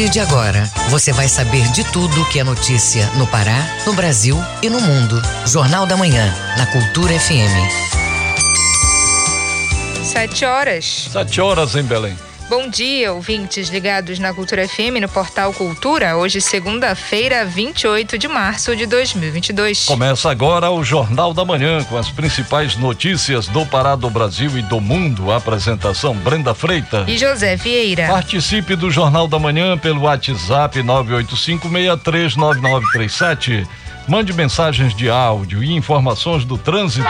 [0.00, 4.34] partir de agora, você vai saber de tudo que é notícia no Pará, no Brasil
[4.62, 5.20] e no mundo.
[5.46, 7.52] Jornal da Manhã, na Cultura FM.
[10.02, 11.08] Sete horas.
[11.12, 12.16] Sete horas em Belém.
[12.50, 16.16] Bom dia, ouvintes ligados na Cultura FM no Portal Cultura.
[16.16, 19.86] Hoje, segunda-feira, 28 de março de 2022.
[19.86, 24.62] Começa agora o Jornal da Manhã com as principais notícias do Pará, do Brasil e
[24.62, 25.30] do mundo.
[25.30, 28.08] A apresentação Brenda Freitas e José Vieira.
[28.08, 33.64] Participe do Jornal da Manhã pelo WhatsApp 985639937.
[34.08, 37.06] Mande mensagens de áudio e informações do trânsito,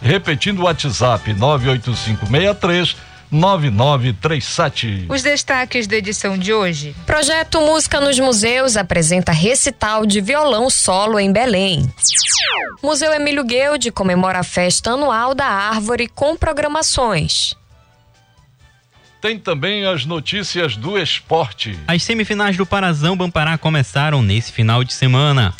[0.00, 5.06] repetindo o WhatsApp 98563 9937.
[5.08, 6.94] Os destaques da edição de hoje.
[7.04, 11.90] Projeto Música nos Museus apresenta recital de violão solo em Belém.
[12.82, 17.54] Museu Emílio Guilde comemora a festa anual da árvore com programações.
[19.20, 21.76] Tem também as notícias do esporte.
[21.88, 25.54] As semifinais do Parazão Bampará começaram nesse final de semana.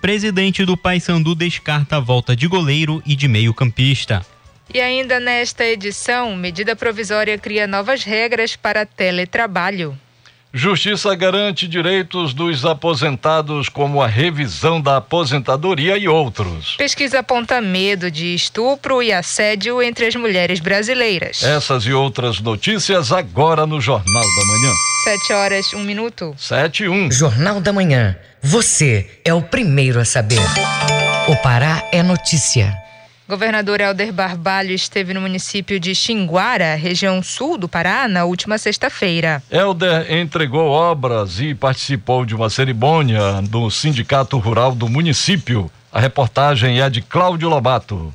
[0.00, 4.26] Presidente do Paysandu descarta a volta de goleiro e de meio-campista.
[4.74, 9.98] E ainda nesta edição, medida provisória cria novas regras para teletrabalho.
[10.54, 16.76] Justiça garante direitos dos aposentados, como a revisão da aposentadoria e outros.
[16.76, 21.42] Pesquisa aponta medo de estupro e assédio entre as mulheres brasileiras.
[21.42, 24.74] Essas e outras notícias agora no Jornal da Manhã.
[25.04, 26.34] Sete horas, um minuto.
[26.36, 27.10] Sete e um.
[27.10, 28.14] Jornal da Manhã.
[28.42, 30.40] Você é o primeiro a saber.
[31.28, 32.74] O Pará é notícia.
[33.32, 39.42] Governador Helder Barbalho esteve no município de Xinguara, região sul do Pará, na última sexta-feira.
[39.50, 45.70] Helder entregou obras e participou de uma cerimônia do Sindicato Rural do município.
[45.90, 48.12] A reportagem é de Cláudio Lobato.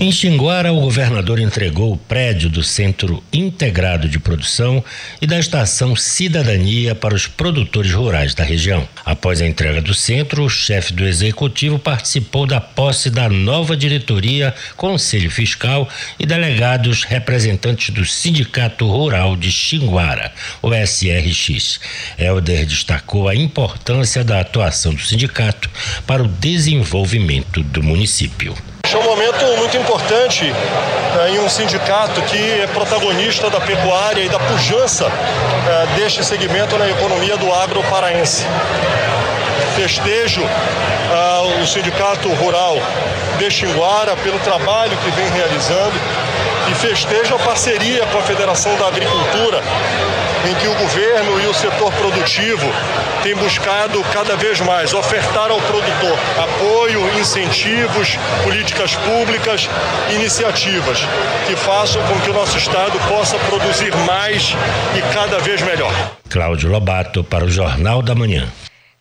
[0.00, 4.82] Em Xinguara, o governador entregou o prédio do Centro Integrado de Produção
[5.20, 8.86] e da Estação Cidadania para os produtores rurais da região.
[9.04, 14.54] Após a entrega do centro, o chefe do executivo participou da posse da nova diretoria,
[14.76, 21.80] Conselho Fiscal e delegados representantes do Sindicato Rural de Xinguara, o SRX.
[22.16, 25.68] Helder destacou a importância da atuação do sindicato
[26.06, 28.54] para o desenvolvimento do município.
[28.90, 30.50] É um momento muito importante
[31.20, 36.78] é, em um sindicato que é protagonista da pecuária e da pujança é, deste segmento
[36.78, 38.46] na economia do agro paraense.
[39.76, 40.42] Festejo
[41.62, 42.76] o Sindicato Rural
[43.38, 45.94] de Xinguara pelo trabalho que vem realizando
[46.70, 49.62] e festejo a parceria com a Federação da Agricultura
[50.48, 52.66] em que o governo e o setor produtivo
[53.22, 59.68] têm buscado cada vez mais ofertar ao produtor apoio, incentivos, políticas públicas,
[60.14, 61.00] iniciativas
[61.46, 64.54] que façam com que o nosso estado possa produzir mais
[64.96, 65.92] e cada vez melhor.
[66.30, 68.48] Cláudio Lobato para o Jornal da Manhã.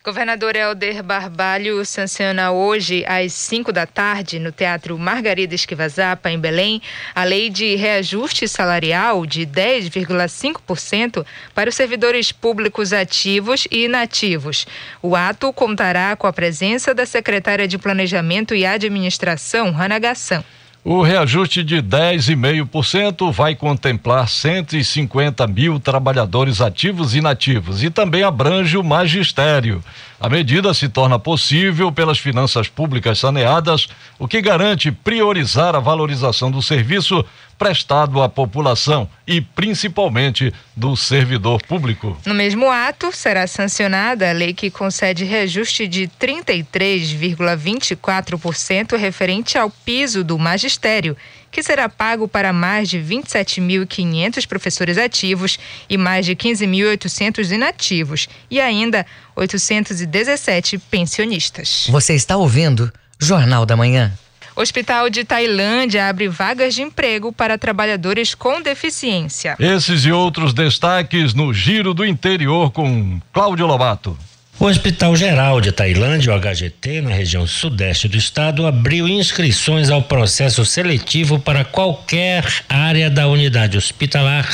[0.08, 6.82] Governador Helder Barbalho sanciona hoje, às 5 da tarde, no Teatro Margarida Esquivazapa, em Belém,
[7.14, 14.66] a lei de reajuste salarial de 10,5% para os servidores públicos ativos e inativos.
[15.02, 20.42] O ato contará com a presença da secretária de Planejamento e Administração, Rana Gassan.
[20.90, 28.78] O reajuste de 10,5% vai contemplar 150 mil trabalhadores ativos e inativos e também abrange
[28.78, 29.84] o magistério.
[30.20, 36.50] A medida se torna possível pelas finanças públicas saneadas, o que garante priorizar a valorização
[36.50, 37.24] do serviço
[37.56, 42.18] prestado à população e principalmente do servidor público.
[42.26, 50.24] No mesmo ato, será sancionada a lei que concede reajuste de 33,24% referente ao piso
[50.24, 51.16] do magistério
[51.52, 55.58] que será pago para mais de 27.500 professores ativos
[55.90, 61.88] e mais de 15.800 inativos e ainda 817 pensionistas.
[61.90, 64.12] Você está ouvindo Jornal da Manhã.
[64.56, 69.56] Hospital de Tailândia abre vagas de emprego para trabalhadores com deficiência.
[69.60, 74.18] Esses e outros destaques no Giro do Interior com Cláudio Lobato.
[74.60, 80.02] O Hospital Geral de Tailândia, o HGT, na região sudeste do estado, abriu inscrições ao
[80.02, 84.50] processo seletivo para qualquer área da unidade hospitalar,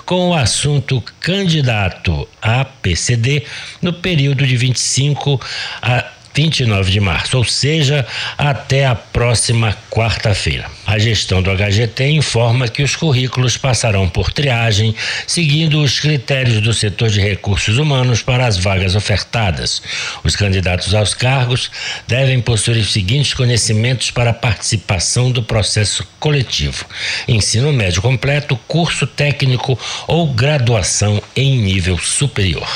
[0.06, 3.44] com o assunto candidato a PCD
[3.82, 5.40] no período de 25
[5.82, 8.06] a 29 de março, ou seja,
[8.38, 10.66] até a próxima quarta-feira.
[10.86, 14.94] A gestão do HGT informa que os currículos passarão por triagem,
[15.26, 19.82] seguindo os critérios do setor de recursos humanos para as vagas ofertadas.
[20.24, 21.72] Os candidatos aos cargos
[22.08, 26.86] devem possuir os seguintes conhecimentos para participação do processo coletivo:
[27.28, 32.68] ensino médio completo, curso técnico ou graduação em nível superior.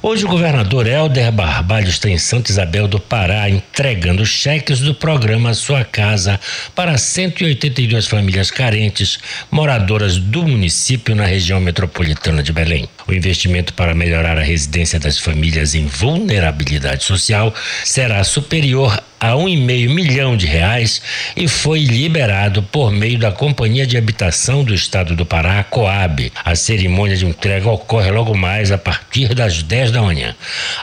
[0.00, 5.52] Hoje o governador Helder Barbalho está em Santa Isabel do Pará entregando cheques do programa
[5.54, 6.40] Sua Casa
[6.74, 9.18] para 182 famílias carentes
[9.50, 12.88] moradoras do município na região metropolitana de Belém.
[13.06, 17.54] O investimento para melhorar a residência das famílias em vulnerabilidade social
[17.84, 21.02] será superior a um e meio milhão de reais
[21.36, 26.32] e foi liberado por meio da Companhia de Habitação do Estado do Pará, Coab.
[26.44, 30.36] A cerimônia de entrega ocorre logo mais a partir das 10 da manhã.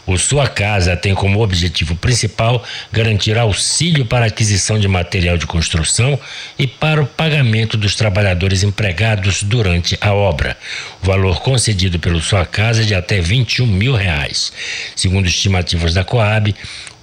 [0.06, 1.55] O Sua Casa tem como objetivo
[1.96, 6.20] principal garantir auxílio para aquisição de material de construção
[6.58, 10.58] e para o pagamento dos trabalhadores empregados durante a obra.
[11.04, 14.52] O valor concedido pelo Sua Casa é de até 21 mil reais.
[14.96, 16.56] Segundo estimativas da Coab,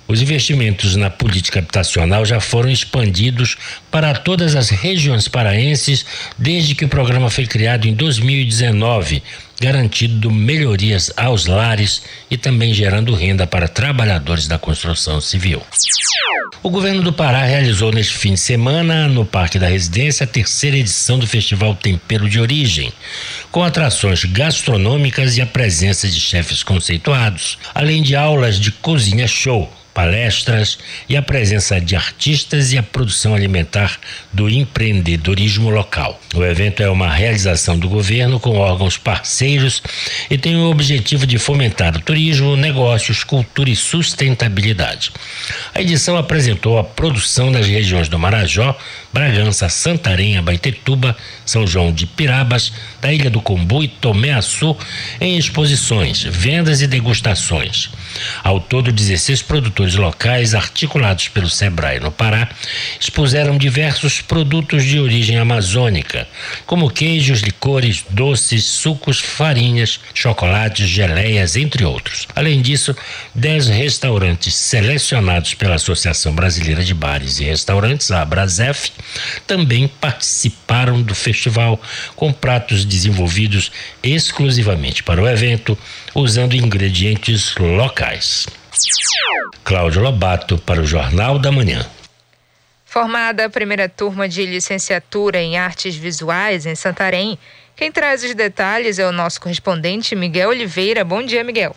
[0.09, 3.57] os investimentos na política habitacional já foram expandidos
[3.91, 6.05] para todas as regiões paraenses
[6.37, 9.23] desde que o programa foi criado em 2019,
[9.62, 15.62] garantindo melhorias aos lares e também gerando renda para trabalhadores da construção civil.
[16.64, 20.76] O governo do Pará realizou neste fim de semana, no Parque da Residência, a terceira
[20.76, 22.93] edição do Festival Tempero de Origem,
[23.53, 29.73] com atrações gastronômicas e a presença de chefes conceituados, além de aulas de cozinha show
[29.94, 30.79] palestras
[31.09, 33.99] e a presença de artistas e a produção alimentar
[34.33, 36.21] do empreendedorismo local.
[36.35, 39.83] O evento é uma realização do governo com órgãos parceiros
[40.31, 45.12] e tem o objetivo de fomentar o turismo, negócios, cultura e sustentabilidade.
[45.75, 48.77] A edição apresentou a produção das regiões do Marajó,
[49.12, 54.76] Bragança, Santarém, Abaetetuba, São João de Pirabas, da Ilha do Combu e Tomé Açu
[55.20, 57.91] em exposições, vendas e degustações.
[58.43, 62.49] Ao todo, 16 produtores locais, articulados pelo Sebrae no Pará,
[62.99, 66.26] expuseram diversos produtos de origem amazônica,
[66.67, 72.26] como queijos, licores, doces, sucos, farinhas, chocolates, geleias, entre outros.
[72.35, 72.94] Além disso,
[73.35, 78.91] 10 restaurantes selecionados pela Associação Brasileira de Bares e Restaurantes, a Abrasef,
[79.47, 81.81] também participaram do festival
[82.17, 83.71] com pratos desenvolvidos
[84.03, 85.77] exclusivamente para o evento,
[86.15, 88.47] usando ingredientes locais.
[89.65, 91.87] Cláudio Lobato para o Jornal da Manhã.
[92.85, 97.39] Formada a primeira turma de licenciatura em artes visuais em Santarém,
[97.75, 101.05] quem traz os detalhes é o nosso correspondente Miguel Oliveira.
[101.05, 101.75] Bom dia, Miguel.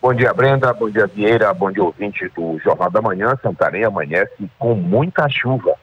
[0.00, 0.72] Bom dia, Brenda.
[0.72, 1.52] Bom dia, Vieira.
[1.52, 3.36] Bom dia, ouvinte do Jornal da Manhã.
[3.42, 5.74] Santarém amanhece com muita chuva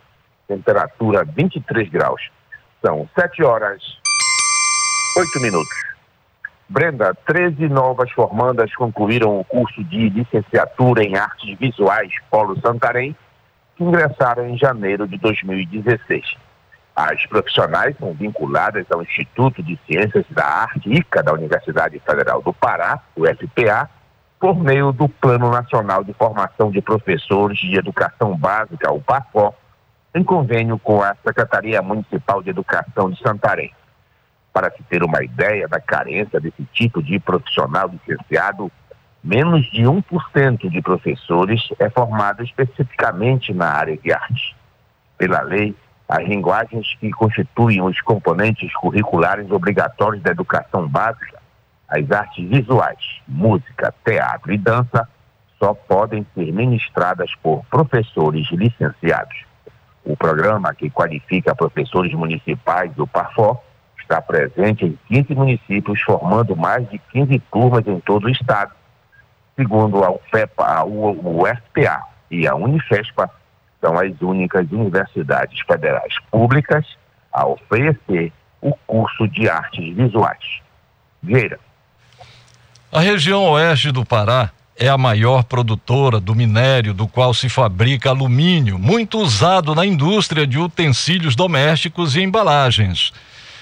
[0.48, 2.30] temperatura 23 graus.
[2.84, 3.82] São 7 horas,
[5.18, 5.88] 8 minutos.
[6.70, 13.16] Brenda, 13 novas formandas concluíram o curso de licenciatura em artes visuais Polo Santarém,
[13.76, 16.36] que ingressaram em janeiro de 2016.
[16.96, 22.52] As profissionais são vinculadas ao Instituto de Ciências da Arte ICA da Universidade Federal do
[22.52, 23.90] Pará, o FPA,
[24.40, 29.54] por meio do Plano Nacional de Formação de Professores de Educação Básica, o PAFO,
[30.18, 33.72] em convênio com a Secretaria Municipal de Educação de Santarém.
[34.52, 38.72] Para se ter uma ideia da carência desse tipo de profissional licenciado,
[39.24, 44.56] menos de 1% de professores é formado especificamente na área de arte.
[45.18, 45.76] Pela lei,
[46.10, 51.38] as linguagens que constituem os componentes curriculares obrigatórios da educação básica,
[51.88, 55.08] as artes visuais, música, teatro e dança,
[55.60, 59.47] só podem ser ministradas por professores licenciados.
[60.08, 63.60] O programa que qualifica professores municipais do PAFO
[64.00, 68.72] está presente em 15 municípios, formando mais de 15 turmas em todo o estado.
[69.58, 73.30] Segundo a UFEPA, a UFPA e a Unifespa,
[73.82, 76.86] são as únicas universidades federais públicas
[77.34, 80.62] a oferecer o curso de artes visuais.
[81.22, 81.60] Vieira.
[82.94, 88.10] A região oeste do Pará é a maior produtora do minério do qual se fabrica
[88.10, 93.12] alumínio, muito usado na indústria de utensílios domésticos e embalagens.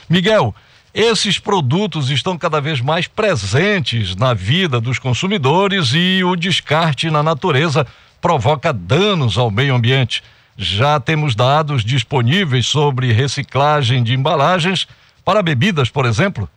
[0.09, 0.53] Miguel,
[0.93, 7.23] esses produtos estão cada vez mais presentes na vida dos consumidores e o descarte na
[7.23, 7.87] natureza
[8.21, 10.21] provoca danos ao meio ambiente.
[10.57, 14.87] Já temos dados disponíveis sobre reciclagem de embalagens
[15.23, 16.49] para bebidas, por exemplo?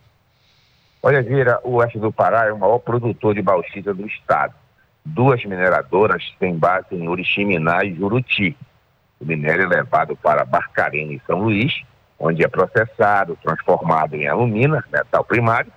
[1.01, 4.53] Olha, Vira, o oeste do Pará é o maior produtor de bauxita do estado.
[5.05, 8.55] duas mineradoras têm base em Oriximiná e Juruti.
[9.19, 11.81] O minério é levado para Barcarena e São Luís,
[12.19, 15.71] onde é processado, transformado em alumina, metal primário,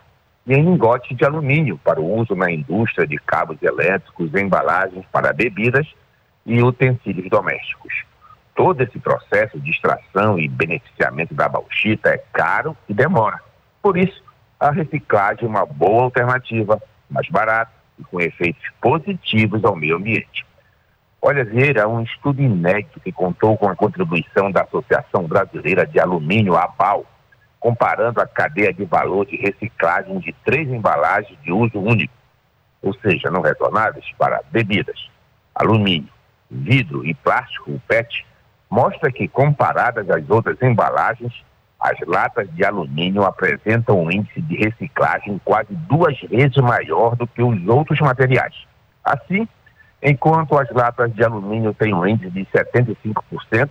[0.44, 5.32] e em lingote de alumínio para o uso na indústria de cabos elétricos, embalagens para
[5.32, 5.86] bebidas
[6.44, 8.04] e utensílios domésticos.
[8.54, 13.40] Todo esse processo de extração e beneficiamento da bauxita é caro e demora.
[13.80, 14.21] Por isso,
[14.62, 20.46] a reciclagem é uma boa alternativa, mais barata e com efeitos positivos ao meio ambiente.
[21.20, 26.56] Olha, Vieira, um estudo inédito que contou com a contribuição da Associação Brasileira de Alumínio,
[26.56, 27.04] ABAL,
[27.58, 32.14] comparando a cadeia de valor de reciclagem de três embalagens de uso único,
[32.80, 35.10] ou seja, não retornáveis, para bebidas,
[35.56, 36.08] alumínio,
[36.48, 38.24] vidro e plástico, o PET,
[38.70, 41.32] mostra que, comparadas às outras embalagens,
[41.82, 47.42] as latas de alumínio apresentam um índice de reciclagem quase duas vezes maior do que
[47.42, 48.54] os outros materiais.
[49.04, 49.48] Assim,
[50.02, 53.70] enquanto as latas de alumínio têm um índice de 75%,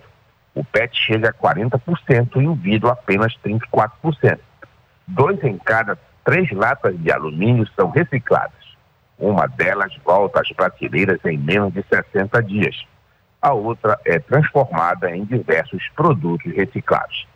[0.54, 4.38] o PET chega a 40% e o vidro apenas 34%.
[5.06, 8.62] Dois em cada três latas de alumínio são recicladas.
[9.18, 12.76] Uma delas volta às prateleiras em menos de 60 dias
[13.42, 17.26] a outra é transformada em diversos produtos reciclados.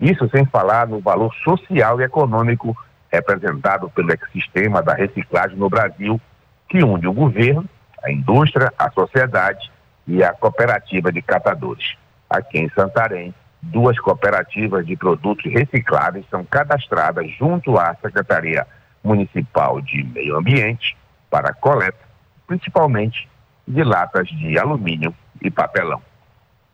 [0.00, 2.76] Isso sem falar no valor social e econômico
[3.12, 6.20] representado pelo ecossistema da reciclagem no Brasil,
[6.68, 7.68] que une o governo,
[8.02, 9.70] a indústria, a sociedade
[10.06, 11.96] e a cooperativa de catadores.
[12.28, 18.66] Aqui em Santarém, duas cooperativas de produtos recicláveis são cadastradas junto à Secretaria
[19.04, 20.96] Municipal de Meio Ambiente
[21.28, 21.98] para coleta,
[22.46, 23.28] principalmente
[23.66, 26.00] de latas de alumínio e papelão.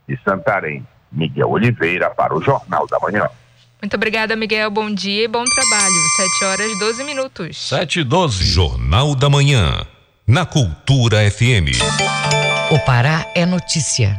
[0.07, 3.29] De Santarém, Miguel Oliveira para o Jornal da Manhã.
[3.81, 4.71] Muito obrigada, Miguel.
[4.71, 5.95] Bom dia e bom trabalho.
[6.17, 7.69] 7 horas 12 minutos.
[7.69, 8.45] 7 e 12.
[8.45, 9.87] Jornal da Manhã.
[10.27, 11.79] Na Cultura FM.
[12.71, 14.19] O Pará é notícia.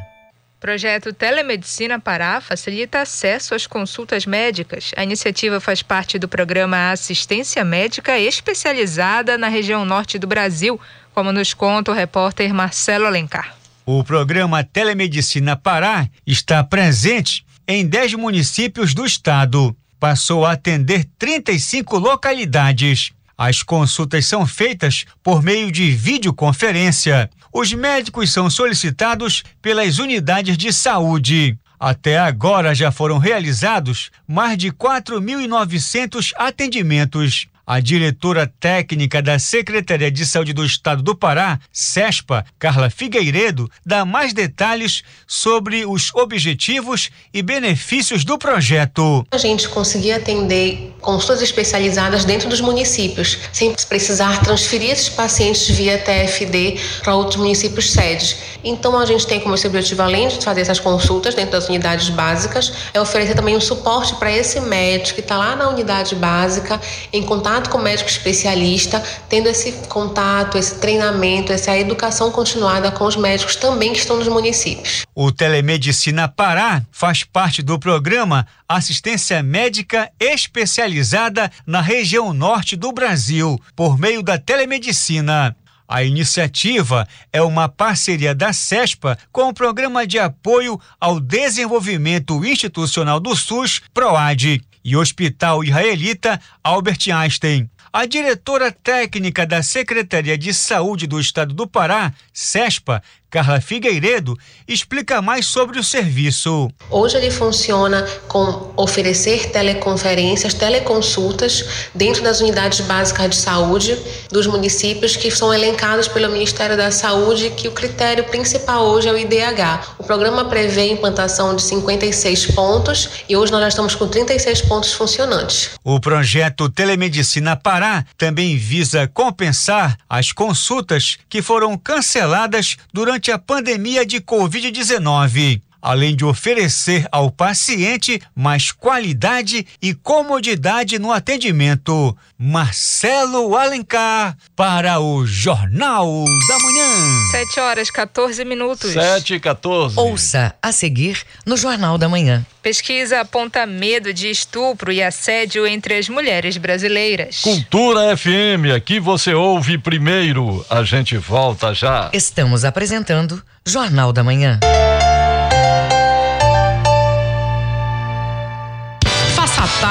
[0.60, 4.92] Projeto Telemedicina Pará facilita acesso às consultas médicas.
[4.96, 10.80] A iniciativa faz parte do programa Assistência Médica Especializada na região norte do Brasil,
[11.14, 13.56] como nos conta o repórter Marcelo Alencar.
[13.90, 19.74] O programa Telemedicina Pará está presente em 10 municípios do estado.
[19.98, 23.14] Passou a atender 35 localidades.
[23.38, 27.30] As consultas são feitas por meio de videoconferência.
[27.50, 31.58] Os médicos são solicitados pelas unidades de saúde.
[31.80, 37.48] Até agora já foram realizados mais de 4.900 atendimentos.
[37.70, 44.06] A diretora técnica da Secretaria de Saúde do Estado do Pará, SESPA, Carla Figueiredo, dá
[44.06, 49.28] mais detalhes sobre os objetivos e benefícios do projeto.
[49.30, 55.98] A gente conseguir atender consultas especializadas dentro dos municípios, sem precisar transferir esses pacientes via
[55.98, 58.38] TFD para outros municípios sedes.
[58.64, 62.08] Então a gente tem como esse objetivo, além de fazer essas consultas dentro das unidades
[62.10, 66.80] básicas, é oferecer também um suporte para esse médico que está lá na unidade básica,
[67.12, 72.92] em contato contato com o médico especialista, tendo esse contato, esse treinamento, essa educação continuada
[72.92, 75.06] com os médicos também que estão nos municípios.
[75.16, 83.60] O Telemedicina Pará faz parte do programa Assistência Médica Especializada na região norte do Brasil,
[83.76, 85.56] por meio da telemedicina.
[85.88, 93.22] A iniciativa é uma parceria da CESPA com o Programa de Apoio ao Desenvolvimento Institucional
[93.22, 97.70] do SUS, PROAD, e Hospital Israelita Albert Einstein.
[97.92, 103.04] A diretora técnica da Secretaria de Saúde do Estado do Pará, SESPA,
[103.38, 104.36] Carla Figueiredo
[104.68, 106.72] explica mais sobre o serviço.
[106.90, 111.64] Hoje ele funciona com oferecer teleconferências, teleconsultas
[111.94, 113.96] dentro das unidades básicas de saúde
[114.32, 119.12] dos municípios que são elencados pelo Ministério da Saúde, que o critério principal hoje é
[119.12, 119.98] o IDH.
[120.00, 124.64] O programa prevê a implantação de 56 pontos e hoje nós já estamos com 36
[124.64, 125.70] pontos funcionantes.
[125.84, 133.38] O projeto Telemedicina Pará também visa compensar as consultas que foram canceladas durante durante a
[133.38, 142.16] pandemia de Covid-19 além de oferecer ao paciente mais qualidade e comodidade no atendimento.
[142.38, 147.32] Marcelo Alencar para o Jornal da Manhã.
[147.32, 148.94] 7 horas 14 minutos.
[148.94, 150.00] 7 e 14.
[150.00, 152.46] Ouça a seguir no Jornal da Manhã.
[152.62, 157.42] Pesquisa aponta medo de estupro e assédio entre as mulheres brasileiras.
[157.42, 160.66] Cultura FM, aqui você ouve primeiro.
[160.70, 162.10] A gente volta já.
[162.14, 164.60] Estamos apresentando Jornal da Manhã.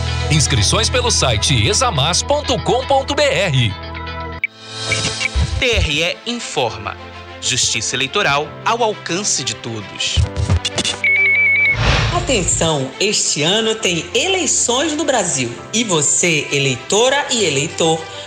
[0.47, 2.53] Inscrições pelo site examas.com.br.
[5.59, 6.95] TRE informa.
[7.41, 10.15] Justiça eleitoral ao alcance de todos.
[12.15, 18.01] Atenção, este ano tem eleições no Brasil e você, eleitora e eleitor,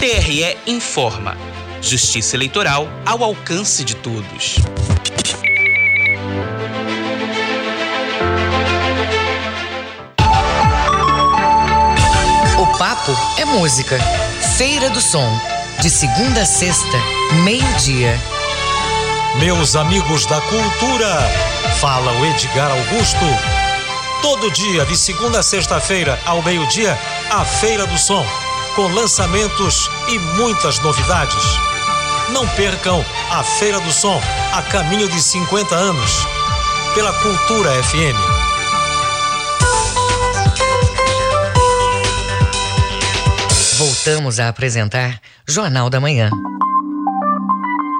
[0.00, 1.36] TRE informa.
[1.82, 4.56] Justiça eleitoral ao alcance de todos.
[12.58, 13.98] O papo é música.
[14.56, 15.38] Feira do Som.
[15.82, 16.96] De segunda a sexta,
[17.44, 18.18] meio-dia.
[19.38, 21.18] Meus amigos da cultura,
[21.78, 23.26] fala o Edgar Augusto.
[24.22, 26.98] Todo dia, de segunda a sexta-feira, ao meio-dia,
[27.30, 28.24] a Feira do Som
[28.74, 31.44] com lançamentos e muitas novidades.
[32.30, 34.20] Não percam a Feira do Som,
[34.52, 36.26] a caminho de 50 anos,
[36.94, 38.16] pela Cultura FM.
[43.76, 46.30] Voltamos a apresentar Jornal da Manhã.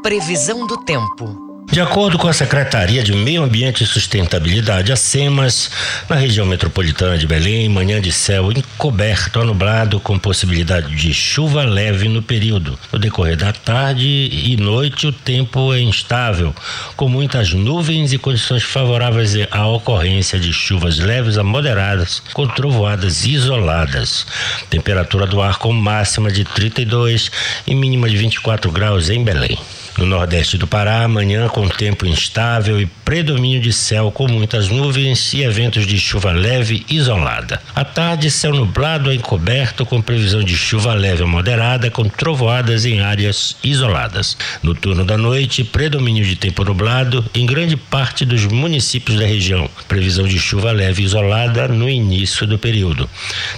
[0.03, 1.50] Previsão do tempo.
[1.71, 5.71] De acordo com a Secretaria de Meio Ambiente e Sustentabilidade, a SEMAS,
[6.09, 11.63] na região metropolitana de Belém, manhã de céu encoberto a nublado com possibilidade de chuva
[11.63, 12.77] leve no período.
[12.93, 16.53] No decorrer da tarde e noite, o tempo é instável,
[16.97, 23.25] com muitas nuvens e condições favoráveis à ocorrência de chuvas leves a moderadas, com trovoadas
[23.25, 24.27] isoladas.
[24.69, 27.31] Temperatura do ar com máxima de 32
[27.65, 29.57] e mínima de 24 graus em Belém.
[30.01, 35.35] No nordeste do Pará, amanhã com tempo instável e predomínio de céu com muitas nuvens
[35.35, 37.61] e eventos de chuva leve isolada.
[37.75, 43.01] À tarde, céu nublado encoberto com previsão de chuva leve a moderada com trovoadas em
[43.01, 44.39] áreas isoladas.
[44.63, 49.69] No turno da noite, predomínio de tempo nublado em grande parte dos municípios da região.
[49.87, 53.07] Previsão de chuva leve isolada no início do período.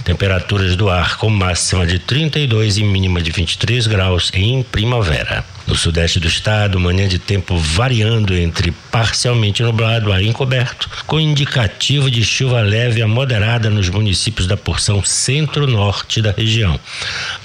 [0.03, 5.52] Temperaturas do ar com máxima de 32 e mínima de 23 graus em primavera.
[5.65, 12.11] No sudeste do estado, manhã de tempo variando entre parcialmente nublado a encoberto, com indicativo
[12.11, 16.77] de chuva leve a moderada nos municípios da porção centro-norte da região.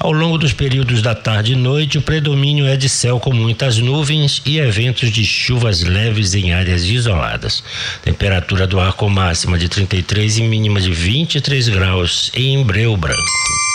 [0.01, 3.79] Ao longo dos períodos da tarde e noite, o predomínio é de céu com muitas
[3.79, 7.63] nuvens e eventos de chuvas leves em áreas isoladas.
[8.03, 13.68] Temperatura do ar com máxima de 33 e mínima de 23 graus em Breu Branco.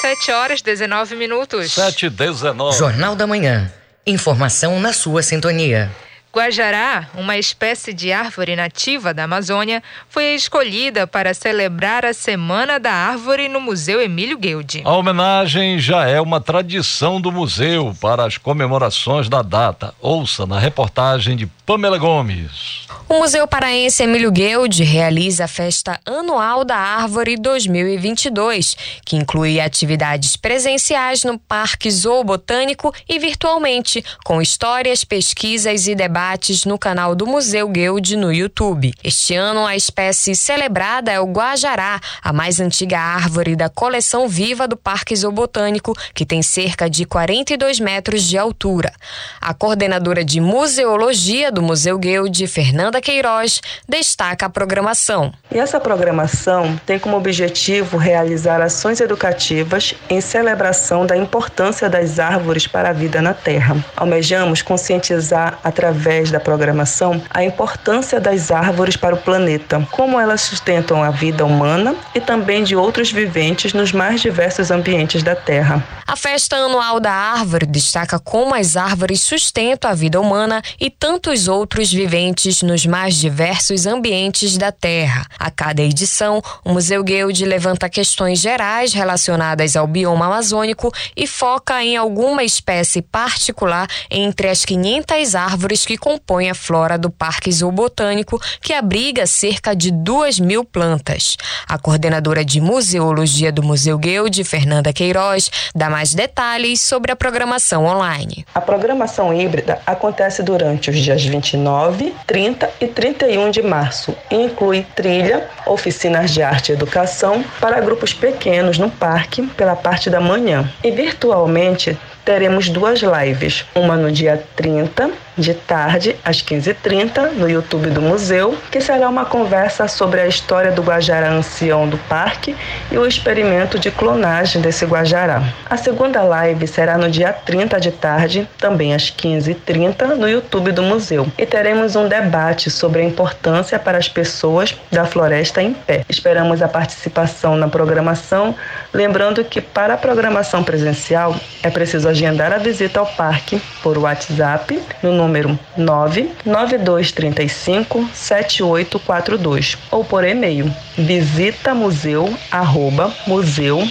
[0.00, 1.72] 7 horas 19 minutos.
[1.72, 2.76] 7 19.
[2.76, 3.72] Jornal da Manhã.
[4.06, 5.90] Informação na sua sintonia.
[6.36, 12.92] Guajará, uma espécie de árvore nativa da Amazônia, foi escolhida para celebrar a Semana da
[12.92, 14.82] Árvore no Museu Emílio Guilde.
[14.84, 19.94] A homenagem já é uma tradição do museu para as comemorações da data.
[19.98, 22.86] Ouça na reportagem de Pamela Gomes.
[23.08, 30.36] O Museu Paraense Emílio Guilde realiza a festa anual da Árvore 2022, que inclui atividades
[30.36, 37.68] presenciais no Parque Zoobotânico e virtualmente, com histórias, pesquisas e debates no canal do Museu
[37.68, 38.92] Guilde no YouTube.
[39.02, 44.68] Este ano, a espécie celebrada é o Guajará, a mais antiga árvore da coleção viva
[44.68, 48.92] do Parque Zoobotânico, que tem cerca de 42 metros de altura.
[49.40, 55.32] A coordenadora de museologia do Museu Guild, Fernanda Queiroz, destaca a programação.
[55.50, 62.66] E essa programação tem como objetivo realizar ações educativas em celebração da importância das árvores
[62.66, 63.82] para a vida na Terra.
[63.96, 71.02] Almejamos conscientizar através da programação a importância das árvores para o planeta, como elas sustentam
[71.02, 75.82] a vida humana e também de outros viventes nos mais diversos ambientes da Terra.
[76.06, 81.45] A festa anual da árvore destaca como as árvores sustentam a vida humana e tantos
[81.48, 85.26] outros viventes nos mais diversos ambientes da Terra.
[85.38, 91.82] A cada edição, o Museu Guild levanta questões gerais relacionadas ao bioma amazônico e foca
[91.82, 98.40] em alguma espécie particular entre as 500 árvores que compõem a flora do Parque Zoobotânico,
[98.60, 101.36] que abriga cerca de 2 mil plantas.
[101.68, 107.84] A coordenadora de museologia do Museu Guild, Fernanda Queiroz, dá mais detalhes sobre a programação
[107.84, 108.44] online.
[108.54, 114.16] A programação híbrida acontece durante os dias 29, 30 e 31 de março.
[114.30, 120.08] E inclui trilha, oficinas de arte e educação para grupos pequenos no parque pela parte
[120.08, 120.70] da manhã.
[120.82, 127.90] E virtualmente teremos duas lives, uma no dia 30 de tarde, às 15h30, no YouTube
[127.90, 132.56] do museu, que será uma conversa sobre a história do Guajará ancião do parque
[132.90, 135.42] e o experimento de clonagem desse Guajará.
[135.68, 140.82] A segunda live será no dia 30 de tarde, também às 15h30, no YouTube do
[140.82, 146.02] museu, e teremos um debate sobre a importância para as pessoas da floresta em pé.
[146.08, 148.54] Esperamos a participação na programação,
[148.92, 154.80] lembrando que para a programação presencial é preciso agendar a visita ao parque por WhatsApp
[155.02, 163.82] no número 99235 7842 ou por e-mail visita museu arroba museu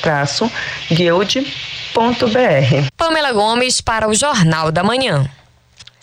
[0.00, 0.50] traço
[0.90, 1.44] guild.br.
[2.96, 5.28] Pamela Gomes para o Jornal da Manhã.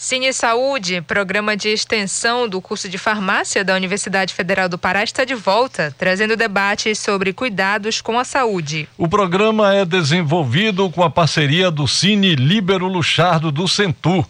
[0.02, 5.24] Cine Saúde, programa de extensão do curso de farmácia da Universidade Federal do Pará, está
[5.24, 8.90] de volta, trazendo debates sobre cuidados com a saúde.
[8.98, 14.26] O programa é desenvolvido com a parceria do Cine Líbero Luchardo do Centur.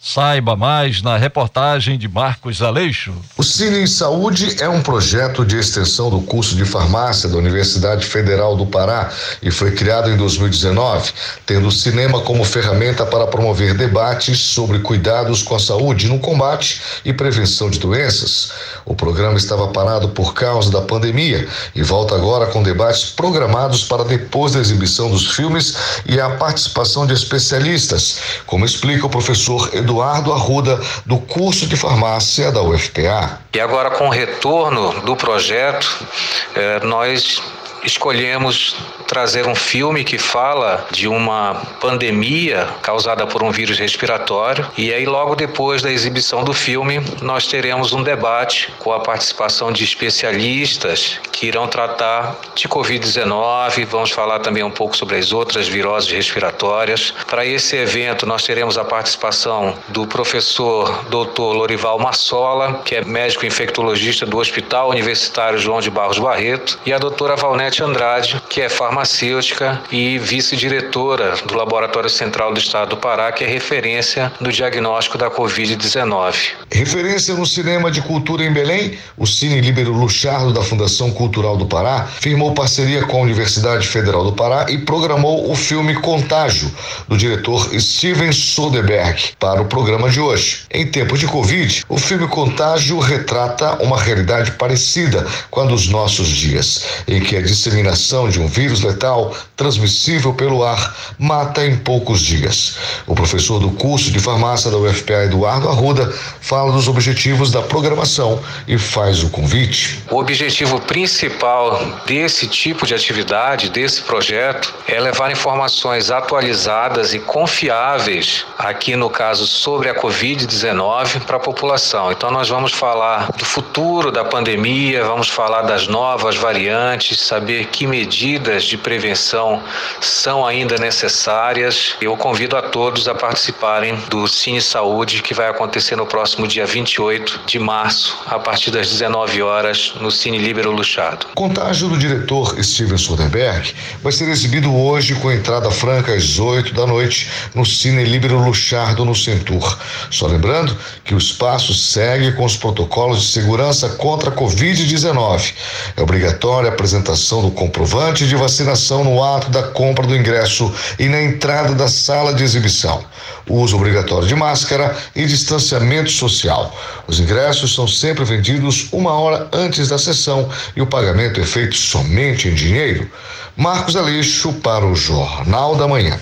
[0.00, 3.12] Saiba mais na reportagem de Marcos Aleixo.
[3.36, 8.06] O Cine em Saúde é um projeto de extensão do curso de farmácia da Universidade
[8.06, 9.10] Federal do Pará
[9.42, 11.12] e foi criado em 2019,
[11.44, 16.80] tendo o cinema como ferramenta para promover debates sobre cuidados com a saúde no combate
[17.04, 18.52] e prevenção de doenças.
[18.84, 24.04] O programa estava parado por causa da pandemia e volta agora com debates programados para
[24.04, 29.87] depois da exibição dos filmes e a participação de especialistas, como explica o professor Eduardo
[29.88, 33.40] Eduardo Arruda, do curso de farmácia da UFPA.
[33.54, 36.06] E agora, com o retorno do projeto,
[36.54, 37.42] eh, nós
[37.84, 44.92] escolhemos trazer um filme que fala de uma pandemia causada por um vírus respiratório e
[44.92, 49.84] aí logo depois da exibição do filme nós teremos um debate com a participação de
[49.84, 56.10] especialistas que irão tratar de COVID-19, vamos falar também um pouco sobre as outras viroses
[56.10, 57.14] respiratórias.
[57.28, 61.40] Para esse evento nós teremos a participação do professor Dr.
[61.40, 66.98] Lorival Massola, que é médico infectologista do Hospital Universitário João de Barros Barreto, e a
[66.98, 67.36] doutora
[67.68, 73.44] Valnete Andrade, que é farmacêutica e vice-diretora do Laboratório Central do Estado do Pará, que
[73.44, 76.34] é referência no diagnóstico da Covid-19.
[76.72, 81.66] Referência no cinema de cultura em Belém, o Cine Líbero Luchardo da Fundação Cultural do
[81.66, 86.70] Pará firmou parceria com a Universidade Federal do Pará e programou o filme Contágio,
[87.06, 90.60] do diretor Steven Soderbergh, para o programa de hoje.
[90.70, 96.28] Em tempos de Covid, o filme Contágio retrata uma realidade parecida com a dos nossos
[96.28, 102.20] dias, em que a disseminação de um vírus letal transmissível pelo ar mata em poucos
[102.20, 102.76] dias.
[103.06, 108.40] O professor do curso de farmácia da UFPA, Eduardo Arruda, fala dos objetivos da programação
[108.66, 110.02] e faz o convite.
[110.10, 118.44] O objetivo principal desse tipo de atividade, desse projeto, é levar informações atualizadas e confiáveis,
[118.56, 122.12] aqui no caso sobre a Covid-19, para a população.
[122.12, 127.86] Então, nós vamos falar do futuro da pandemia, vamos falar das novas variantes, saber que
[127.86, 129.62] medidas de prevenção
[130.00, 131.94] são ainda necessárias.
[132.00, 136.66] Eu convido a todos a participarem do Cine Saúde, que vai acontecer no próximo dia
[136.66, 141.26] 28 de março, a partir das 19 horas, no Cine Líbero Luchado.
[141.34, 146.86] Contágio do diretor Steven Soderbergh vai ser exibido hoje com entrada franca às 8 da
[146.86, 149.78] noite no Cine Líbero Luchardo, no Centur.
[150.10, 155.54] Só lembrando que o espaço segue com os protocolos de segurança contra a Covid-19.
[155.96, 160.72] É obrigatória a apresentação apresentação do comprovante de vacinação no ato da compra do ingresso
[160.98, 163.04] e na entrada da sala de exibição.
[163.48, 166.74] Uso obrigatório de máscara e distanciamento social.
[167.06, 171.76] Os ingressos são sempre vendidos uma hora antes da sessão e o pagamento é feito
[171.76, 173.10] somente em dinheiro.
[173.56, 176.18] Marcos Aleixo para o Jornal da Manhã.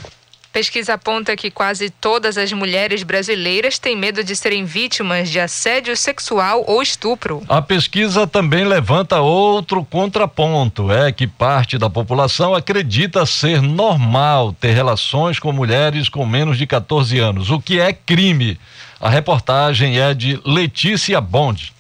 [0.57, 5.95] Pesquisa aponta que quase todas as mulheres brasileiras têm medo de serem vítimas de assédio
[5.95, 7.43] sexual ou estupro.
[7.47, 14.73] A pesquisa também levanta outro contraponto: é que parte da população acredita ser normal ter
[14.73, 18.59] relações com mulheres com menos de 14 anos, o que é crime.
[18.99, 21.76] A reportagem é de Letícia Bond.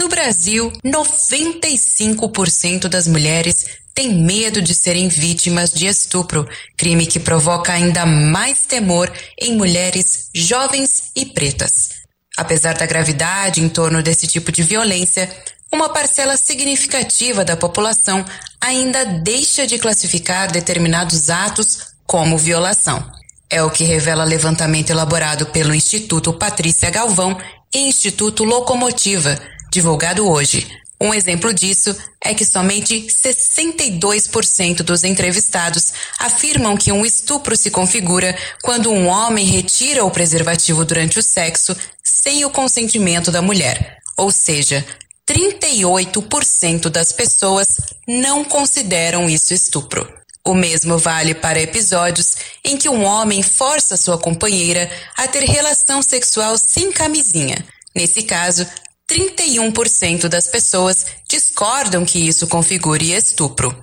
[0.00, 7.70] No Brasil, 95% das mulheres têm medo de serem vítimas de estupro, crime que provoca
[7.70, 11.90] ainda mais temor em mulheres jovens e pretas.
[12.34, 15.30] Apesar da gravidade em torno desse tipo de violência,
[15.70, 18.24] uma parcela significativa da população
[18.58, 23.04] ainda deixa de classificar determinados atos como violação.
[23.50, 27.38] É o que revela levantamento elaborado pelo Instituto Patrícia Galvão
[27.74, 29.38] e Instituto Locomotiva,
[29.70, 30.66] divulgado hoje.
[31.00, 38.36] Um exemplo disso é que somente 62% dos entrevistados afirmam que um estupro se configura
[38.62, 43.96] quando um homem retira o preservativo durante o sexo sem o consentimento da mulher.
[44.14, 44.84] Ou seja,
[45.26, 50.06] 38% das pessoas não consideram isso estupro.
[50.44, 56.02] O mesmo vale para episódios em que um homem força sua companheira a ter relação
[56.02, 57.56] sexual sem camisinha.
[57.94, 58.66] Nesse caso,
[59.10, 63.76] 31% das pessoas discordam que isso configure estupro.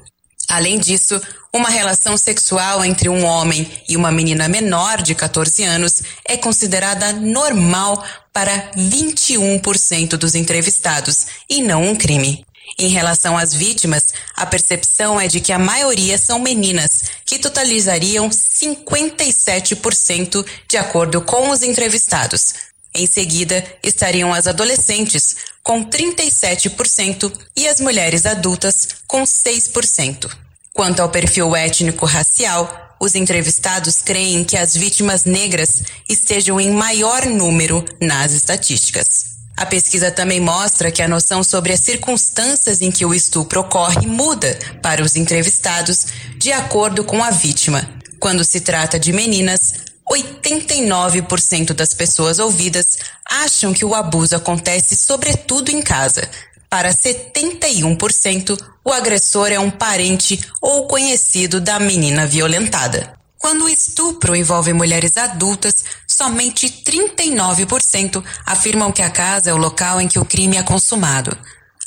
[0.48, 1.22] Além disso,
[1.54, 7.12] uma relação sexual entre um homem e uma menina menor de 14 anos é considerada
[7.12, 12.46] normal para 21% dos entrevistados e não um crime.
[12.80, 18.30] Em relação às vítimas, a percepção é de que a maioria são meninas, que totalizariam
[18.30, 22.54] 57% de acordo com os entrevistados,
[22.94, 30.30] em seguida, estariam as adolescentes, com 37%, e as mulheres adultas, com 6%.
[30.74, 37.84] Quanto ao perfil étnico-racial, os entrevistados creem que as vítimas negras estejam em maior número
[38.02, 39.38] nas estatísticas.
[39.56, 44.06] A pesquisa também mostra que a noção sobre as circunstâncias em que o estupro ocorre
[44.06, 46.06] muda para os entrevistados
[46.38, 47.88] de acordo com a vítima.
[48.20, 49.74] Quando se trata de meninas,
[50.12, 52.98] 89% das pessoas ouvidas
[53.30, 56.30] acham que o abuso acontece sobretudo em casa.
[56.70, 63.14] Para 71%, o agressor é um parente ou conhecido da menina violentada.
[63.38, 70.02] Quando o estupro envolve mulheres adultas, somente 39% afirmam que a casa é o local
[70.02, 71.38] em que o crime é consumado.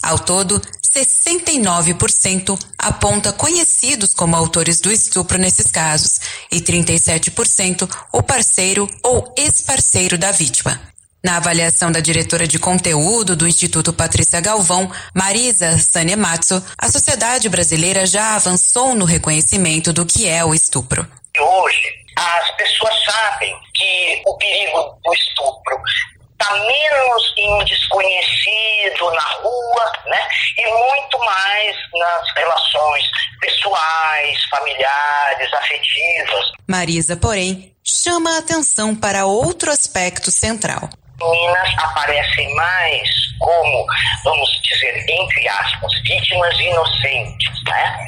[0.03, 0.63] Ao todo,
[0.95, 10.19] 69% aponta conhecidos como autores do estupro nesses casos e 37% o parceiro ou ex-parceiro
[10.19, 10.81] da vítima.
[11.23, 18.07] Na avaliação da diretora de conteúdo do Instituto Patrícia Galvão, Marisa Sanematsu, a sociedade brasileira
[18.07, 21.07] já avançou no reconhecimento do que é o estupro.
[21.39, 21.83] Hoje,
[22.17, 25.77] as pessoas sabem que o perigo do estupro
[26.41, 30.29] está menos em desconhecido na rua, né?
[30.57, 33.05] E muito mais nas relações
[33.41, 36.53] pessoais, familiares, afetivas.
[36.67, 40.89] Marisa, porém, chama a atenção para outro aspecto central.
[41.21, 43.87] Meninas aparecem mais como,
[44.25, 47.99] vamos dizer, entre aspas, vítimas inocentes, né?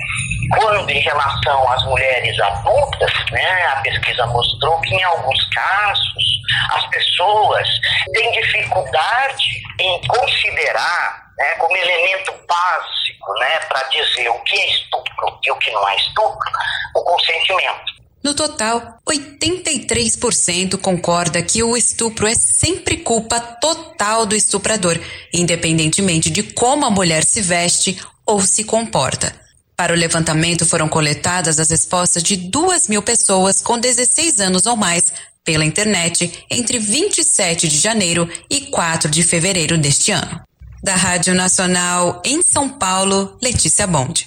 [0.58, 6.24] Quando em relação às mulheres adultas, né, a pesquisa mostrou que em alguns casos
[6.72, 7.68] as pessoas
[8.14, 15.38] têm dificuldade em considerar né, como elemento básico né, para dizer o que é estupro
[15.44, 16.50] e o que não é estupro,
[16.94, 18.01] o consentimento.
[18.22, 24.98] No total, 83% concorda que o estupro é sempre culpa total do estuprador,
[25.32, 29.34] independentemente de como a mulher se veste ou se comporta.
[29.76, 34.76] Para o levantamento foram coletadas as respostas de 2 mil pessoas com 16 anos ou
[34.76, 35.12] mais
[35.44, 40.40] pela internet entre 27 de janeiro e 4 de fevereiro deste ano.
[40.84, 44.26] Da Rádio Nacional em São Paulo, Letícia Bond.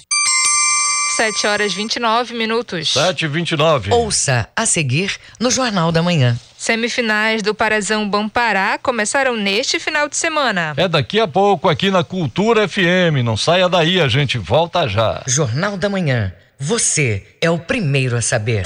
[1.16, 2.92] 7 horas 29 minutos.
[2.92, 6.38] 7 e 29 Ouça a seguir no Jornal da Manhã.
[6.58, 10.74] Semifinais do Parazão Bampará começaram neste final de semana.
[10.76, 13.24] É daqui a pouco aqui na Cultura FM.
[13.24, 15.22] Não saia daí, a gente volta já.
[15.26, 16.34] Jornal da Manhã.
[16.58, 18.64] Você é o primeiro a saber.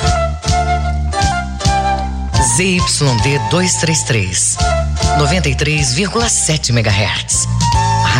[2.56, 4.56] ZYD 233,
[5.18, 7.46] 93,7 MHz.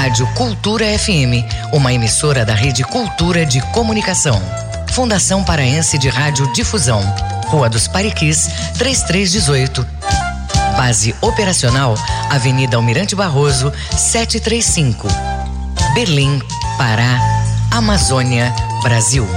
[0.00, 4.40] Rádio Cultura FM, uma emissora da Rede Cultura de Comunicação.
[4.92, 7.02] Fundação Paraense de Rádio Difusão.
[7.48, 9.86] Rua dos Pariquis, 3318.
[10.74, 11.94] Base operacional,
[12.30, 15.06] Avenida Almirante Barroso, 735.
[15.92, 16.40] Berlim,
[16.78, 17.20] Pará,
[17.70, 19.28] Amazônia, Brasil.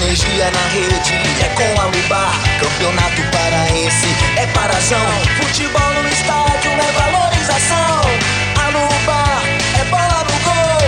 [0.00, 2.32] Energia na rede é com a Lubar.
[2.60, 5.00] Campeonato paraense é parazão.
[5.42, 7.39] Futebol no estádio é valorização.
[7.52, 9.42] A Lubar
[9.80, 10.78] é bola no gol.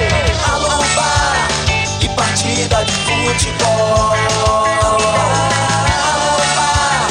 [0.47, 1.49] A Lubar
[2.01, 4.15] e partida de futebol.
[4.81, 4.89] A
[6.21, 7.09] Lubar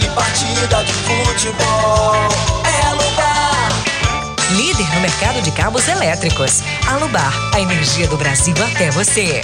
[0.00, 2.28] e partida de futebol.
[2.64, 3.68] É a Lubar.
[4.52, 6.62] Líder no mercado de cabos elétricos.
[6.88, 9.42] Alubar, a energia do Brasil até você.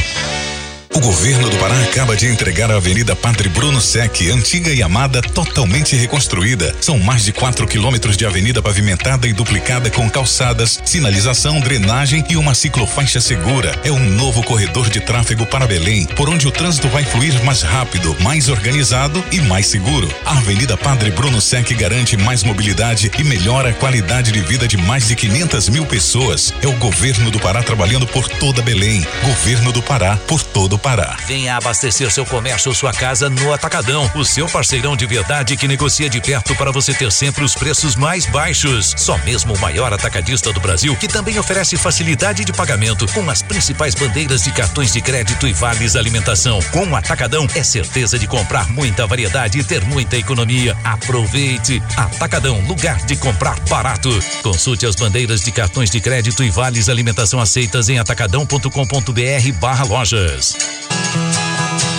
[0.92, 5.22] O governo do Pará acaba de entregar a Avenida Padre Bruno Sec, antiga e amada,
[5.22, 6.74] totalmente reconstruída.
[6.81, 12.37] São mais de 4 quilômetros de avenida pavimentada e duplicada com calçadas, sinalização, drenagem e
[12.37, 13.81] uma ciclofaixa segura.
[13.85, 17.62] É um novo corredor de tráfego para Belém, por onde o trânsito vai fluir mais
[17.62, 20.12] rápido, mais organizado e mais seguro.
[20.26, 24.76] A Avenida Padre Bruno Sec garante mais mobilidade e melhora a qualidade de vida de
[24.76, 26.53] mais de 500 mil pessoas.
[26.61, 29.07] É o governo do Pará trabalhando por toda Belém.
[29.22, 31.16] Governo do Pará por todo Pará.
[31.27, 35.69] Venha abastecer seu comércio ou sua casa no Atacadão, o seu parceirão de verdade que
[35.69, 38.95] negocia de perto para você ter sempre os preços mais baixos.
[38.97, 43.43] Só mesmo o maior atacadista do Brasil, que também oferece facilidade de pagamento com as
[43.43, 46.61] principais bandeiras de cartões de crédito e vales alimentação.
[46.73, 50.77] Com o Atacadão é certeza de comprar muita variedade e ter muita economia.
[50.83, 51.83] Aproveite!
[51.97, 54.11] Atacadão, lugar de comprar barato.
[54.43, 60.69] Consulte as bandeiras de cartões de crédito e vales alimentação aceitas em atacadão.com.br barra lojas.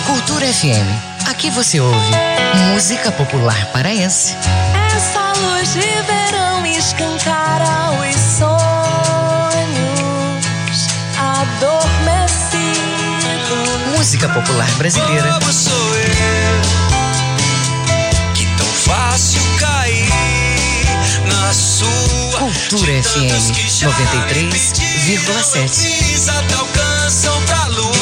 [0.06, 0.86] Cultura FM.
[1.26, 2.10] Aqui você ouve
[2.72, 4.36] música popular paraense.
[4.94, 8.52] Essa luz de verão escancara os sonhos
[11.18, 13.96] adormecidos.
[13.96, 15.32] Música popular brasileira.
[15.40, 16.62] Como sou eu
[18.34, 20.08] que tão fácil cair
[21.26, 23.50] na sua Cultura FM
[23.82, 26.28] 93,7.
[26.28, 28.01] até alcançam pra lua.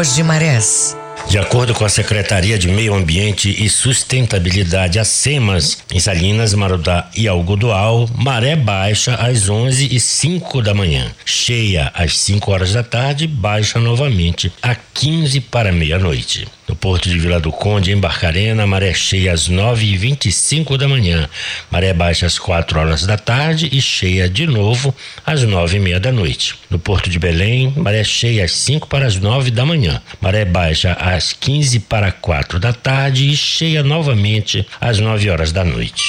[0.00, 0.96] Tábuas de Marés.
[1.28, 7.10] De acordo com a Secretaria de Meio Ambiente e Sustentabilidade, a SEMAS, em Salinas, Marudá
[7.14, 12.82] e Algodoal, maré baixa às 11 e 5 da manhã, cheia às 5 horas da
[12.82, 16.48] tarde, baixa novamente a 15 para meia-noite.
[16.70, 20.86] No porto de Vila do Conde, em Barcarena, maré cheia às 9 e 25 da
[20.86, 21.28] manhã,
[21.68, 24.94] maré baixa às 4 horas da tarde e cheia de novo
[25.26, 26.54] às 9 e meia da noite.
[26.70, 30.92] No porto de Belém, maré cheia às 5 para as 9 da manhã, maré baixa
[30.92, 36.04] às 15 para 4 da tarde e cheia novamente às 9 horas da noite.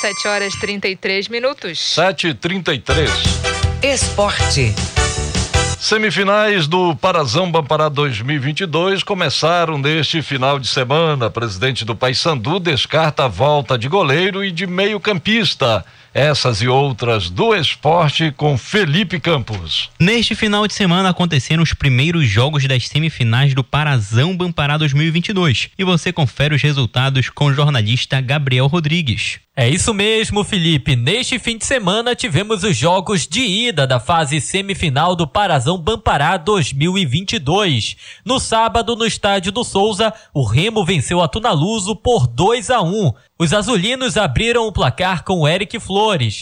[0.00, 1.76] 7 horas 33 minutos.
[1.96, 3.08] 7h33.
[3.82, 4.95] Esporte.
[5.78, 11.30] Semifinais do Parazão Bampará 2022 começaram neste final de semana.
[11.30, 15.84] Presidente do Paysandu descarta a volta de goleiro e de meio-campista.
[16.16, 19.90] Essas e outras do esporte com Felipe Campos.
[20.00, 25.84] Neste final de semana aconteceram os primeiros jogos das semifinais do Parazão Bampará 2022 e
[25.84, 29.40] você confere os resultados com o jornalista Gabriel Rodrigues.
[29.58, 30.94] É isso mesmo, Felipe.
[30.94, 36.36] Neste fim de semana tivemos os jogos de ida da fase semifinal do Parazão Bampará
[36.36, 37.96] 2022.
[38.22, 43.14] No sábado, no estádio do Souza, o Remo venceu a Tunaluso por 2 a 1.
[43.38, 45.80] Os azulinos abriram o placar com Eric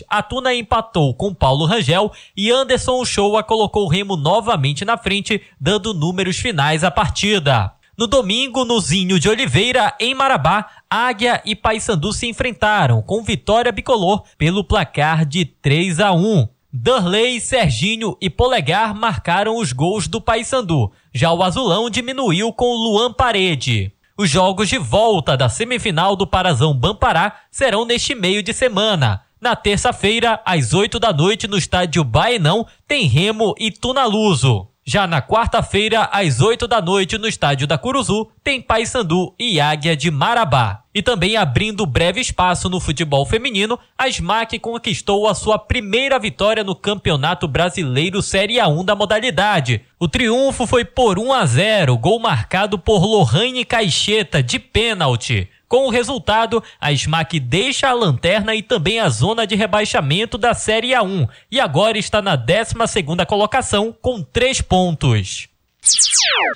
[0.08, 5.40] A Tuna empatou com Paulo Rangel e Anderson Uchoa colocou o Remo novamente na frente,
[5.60, 7.72] dando números finais à partida.
[7.96, 13.70] No domingo, no Zinho de Oliveira, em Marabá, Águia e Paysandu se enfrentaram com vitória
[13.70, 16.48] bicolor pelo placar de 3 a 1.
[16.72, 20.90] Darley, Serginho e Polegar marcaram os gols do Paysandu.
[21.14, 23.92] Já o Azulão diminuiu com Luan Parede.
[24.18, 29.22] Os jogos de volta da semifinal do Parazão Bampará serão neste meio de semana.
[29.44, 34.68] Na terça-feira, às 8 da noite, no estádio Baenão, tem Remo e Tunaluso.
[34.86, 39.94] Já na quarta-feira, às 8 da noite, no estádio da Curuzu, tem Paysandu e Águia
[39.94, 40.84] de Marabá.
[40.94, 46.64] E também abrindo breve espaço no futebol feminino, a SMAC conquistou a sua primeira vitória
[46.64, 49.82] no Campeonato Brasileiro Série A1 da modalidade.
[50.00, 55.50] O triunfo foi por 1 a 0, gol marcado por Lohane Caixeta de pênalti.
[55.74, 60.54] Com o resultado, a SMAC deixa a lanterna e também a zona de rebaixamento da
[60.54, 62.76] Série A1 e agora está na 12
[63.26, 65.48] colocação com três pontos.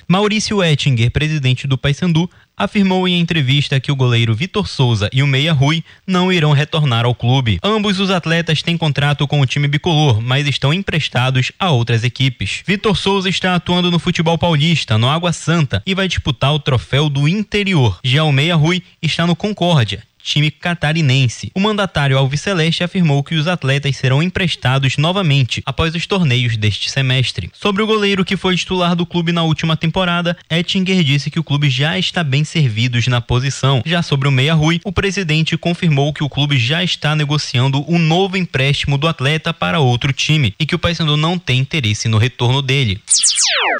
[0.07, 5.27] Maurício Ettinger, presidente do Paysandu, afirmou em entrevista que o goleiro Vitor Souza e o
[5.27, 7.57] meia Rui não irão retornar ao clube.
[7.63, 12.61] Ambos os atletas têm contrato com o time bicolor, mas estão emprestados a outras equipes.
[12.65, 17.09] Vitor Souza está atuando no futebol paulista, no Água Santa, e vai disputar o troféu
[17.09, 17.99] do interior.
[18.03, 21.51] Já o meia Rui está no Concórdia, time catarinense.
[21.55, 27.49] O mandatário Alviceleste afirmou que os atletas serão emprestados novamente após os torneios deste semestre.
[27.53, 31.43] Sobre o goleiro que foi titular do clube na última temporada, Ettinger disse que o
[31.43, 33.81] clube já está bem servido na posição.
[33.85, 37.97] Já sobre o Meia Rui, o presidente confirmou que o clube já está negociando um
[37.97, 42.17] novo empréstimo do atleta para outro time e que o Paysandu não tem interesse no
[42.17, 42.99] retorno dele.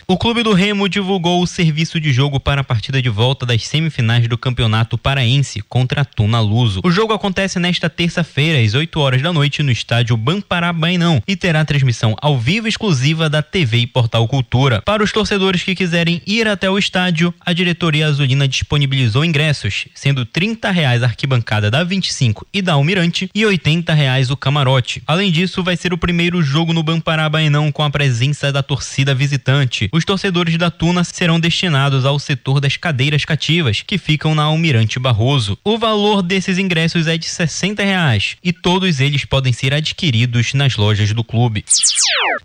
[0.08, 3.66] O Clube do Remo divulgou o serviço de jogo para a partida de volta das
[3.68, 6.82] semifinais do Campeonato Paraense contra a Tuna Luso.
[6.84, 11.36] O jogo acontece nesta terça-feira, às 8 horas da noite, no estádio Bampará Bainão e
[11.36, 14.84] terá transmissão ao vivo exclusiva da TV e Portal Cultura.
[14.84, 20.26] Para os torcedores que quiserem ir até o estádio, a diretoria azulina disponibilizou ingressos, sendo
[20.26, 25.02] 30 reais a arquibancada da 25 e da Almirante e 80 reais o camarote.
[25.08, 29.16] Além disso, vai ser o primeiro jogo no Bampará Bainão com a presença da torcida
[29.16, 29.90] visitante.
[29.92, 35.00] Os torcedores da Tuna serão destinados ao setor das cadeiras cativas, que ficam na Almirante
[35.00, 35.58] Barroso.
[35.64, 40.76] O valor desses ingressos é de 60 reais, e todos eles podem ser adquiridos nas
[40.76, 41.64] lojas do clube.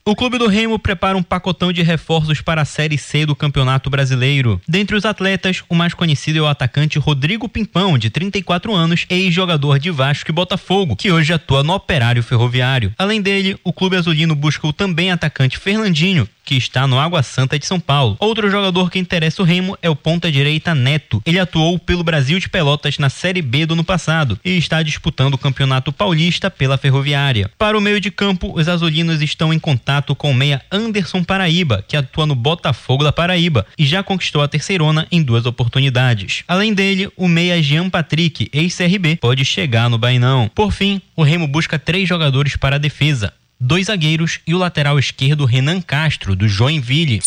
[0.05, 3.89] O Clube do Remo prepara um pacotão de reforços para a Série C do Campeonato
[3.89, 4.61] Brasileiro.
[4.69, 9.79] Dentre os atletas, o mais conhecido é o atacante Rodrigo Pimpão, de 34 anos, ex-jogador
[9.79, 12.93] de Vasco e Botafogo, que hoje atua no Operário Ferroviário.
[12.99, 17.59] Além dele, o Clube Azulino busca o também atacante Fernandinho, que está no Água Santa
[17.59, 18.17] de São Paulo.
[18.21, 21.23] Outro jogador que interessa o Remo é o ponta-direita Neto.
[21.25, 25.39] Ele atuou pelo Brasil de Pelotas na Série B ano passado e está disputando o
[25.39, 27.51] Campeonato Paulista pela Ferroviária.
[27.59, 31.83] Para o meio de campo, os azulinos estão em contato com o meia Anderson Paraíba,
[31.89, 36.45] que atua no Botafogo da Paraíba e já conquistou a terceirona em duas oportunidades.
[36.47, 40.51] Além dele, o meia Jean Patrick, ex-CRB, pode chegar no Bainão.
[40.55, 44.99] Por fim, o Remo busca três jogadores para a defesa dois zagueiros e o lateral
[44.99, 47.21] esquerdo Renan Castro, do Joinville.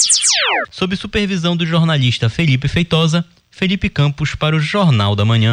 [0.69, 5.51] Sob supervisão do jornalista Felipe Feitosa, Felipe Campos para o Jornal da Manhã.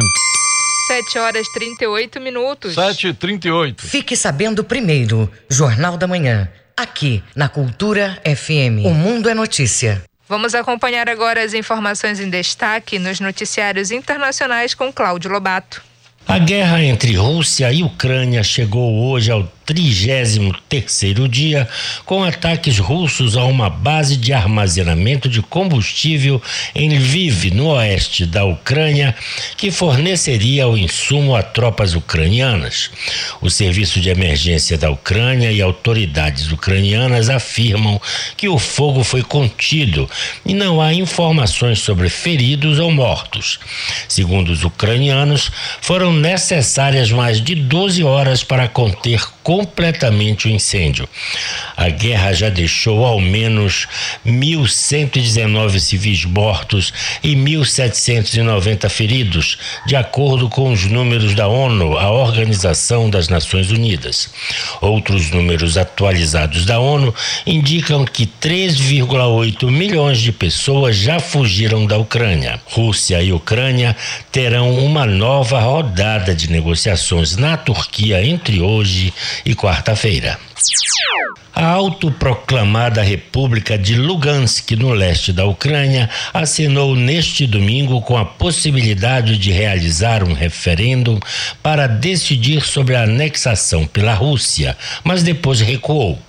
[0.87, 2.75] 7 horas 38 minutos.
[2.75, 8.85] 7 e 38 Fique sabendo primeiro, Jornal da Manhã, aqui na Cultura FM.
[8.85, 10.03] O Mundo é Notícia.
[10.27, 15.81] Vamos acompanhar agora as informações em destaque nos noticiários internacionais com Cláudio Lobato.
[16.27, 21.67] A guerra entre Rússia e Ucrânia chegou hoje ao 33º dia
[22.05, 26.41] com ataques russos a uma base de armazenamento de combustível
[26.73, 29.15] em Lviv, no oeste da Ucrânia,
[29.57, 32.91] que forneceria o insumo a tropas ucranianas.
[33.41, 37.99] O serviço de emergência da Ucrânia e autoridades ucranianas afirmam
[38.37, 40.09] que o fogo foi contido
[40.45, 43.59] e não há informações sobre feridos ou mortos.
[44.07, 45.51] Segundo os ucranianos,
[45.81, 51.07] foram necessárias mais de 12 horas para conter completamente o incêndio.
[51.77, 53.87] A guerra já deixou ao menos
[54.25, 56.91] 1.119 civis mortos
[57.23, 64.29] e 1.790 feridos, de acordo com os números da ONU, a Organização das Nações Unidas.
[64.81, 67.13] Outros números atualizados da ONU
[67.45, 72.59] indicam que 3,8 milhões de pessoas já fugiram da Ucrânia.
[72.65, 73.95] Rússia e Ucrânia
[74.31, 76.04] terão uma nova rodada
[76.35, 79.11] de negociações na Turquia entre hoje
[79.45, 80.37] e quarta-feira.
[81.53, 89.37] A autoproclamada República de Lugansk, no leste da Ucrânia, assinou neste domingo com a possibilidade
[89.37, 91.19] de realizar um referendo
[91.63, 96.19] para decidir sobre a anexação pela Rússia, mas depois recuou.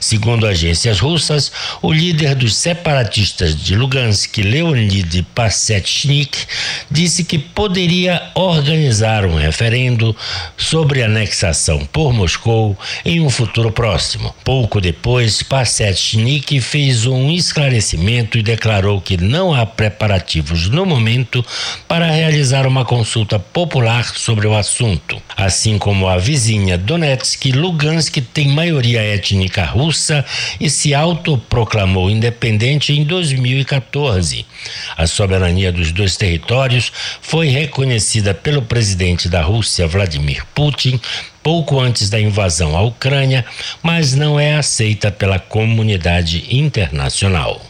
[0.00, 1.50] Segundo agências russas,
[1.82, 6.38] o líder dos separatistas de Lugansk, Leonid Passetchnik,
[6.90, 10.14] disse que poderia organizar um referendo
[10.56, 14.34] sobre anexação por Moscou em um futuro próximo.
[14.44, 21.44] Pouco depois, Passetchnik fez um esclarecimento e declarou que não há preparativos no momento
[21.86, 25.20] para realizar uma consulta popular sobre o assunto.
[25.36, 30.24] Assim como a vizinha Donetsk, Lugansk tem maioria étnica russa
[30.60, 34.46] e se autoproclamou independente em 2014.
[34.96, 41.00] A soberania dos dois territórios foi reconhecida pelo presidente da Rússia, Vladimir Putin,
[41.42, 43.44] pouco antes da invasão à Ucrânia,
[43.82, 47.60] mas não é aceita pela comunidade internacional.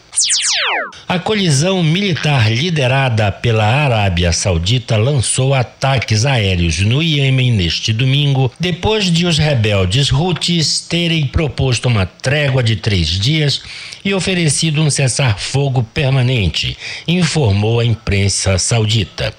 [1.09, 9.11] A colisão militar liderada pela Arábia Saudita lançou ataques aéreos no Iêmen neste domingo, depois
[9.11, 13.63] de os rebeldes Houthis terem proposto uma trégua de três dias
[14.05, 16.77] e oferecido um cessar-fogo permanente,
[17.07, 19.35] informou a imprensa saudita.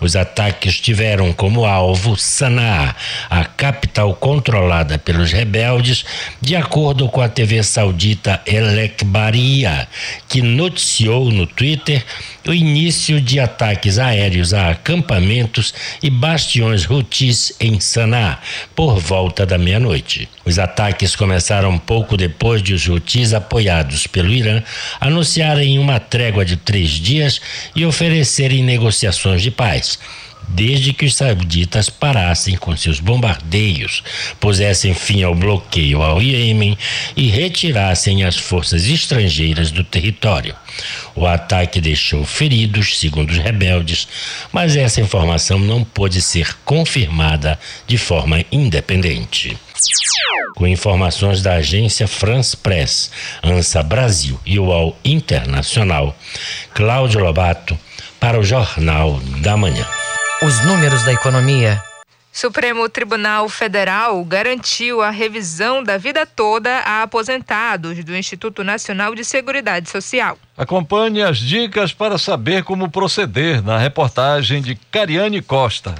[0.00, 2.94] Os ataques tiveram como alvo Sanaa,
[3.28, 6.04] a capital controlada pelos rebeldes,
[6.40, 9.88] de acordo com a TV saudita El Ekbaria,
[10.28, 12.04] que noticiou no Twitter
[12.46, 18.38] o início de ataques aéreos a acampamentos e bastiões Houthis em Sanaa
[18.74, 20.28] por volta da meia-noite.
[20.44, 24.62] Os ataques começaram pouco depois de os Houthis, apoiados pelo Irã,
[25.00, 27.40] anunciarem uma trégua de três dias
[27.74, 29.98] e oferecerem negociações de paz
[30.48, 34.02] desde que os sauditas parassem com seus bombardeios,
[34.38, 36.76] pusessem fim ao bloqueio ao Iêmen
[37.16, 40.54] e retirassem as forças estrangeiras do território.
[41.14, 44.08] O ataque deixou feridos, segundo os rebeldes,
[44.52, 49.56] mas essa informação não pôde ser confirmada de forma independente.
[50.56, 53.10] Com informações da agência France Press,
[53.42, 56.16] ANSA Brasil e UOL Internacional,
[56.72, 57.78] Cláudio Lobato,
[58.18, 60.03] para o Jornal da Manhã.
[60.42, 61.82] Os números da economia.
[62.32, 69.24] Supremo Tribunal Federal garantiu a revisão da vida toda a aposentados do Instituto Nacional de
[69.24, 70.36] Seguridade Social.
[70.56, 75.94] Acompanhe as dicas para saber como proceder na reportagem de Cariane Costa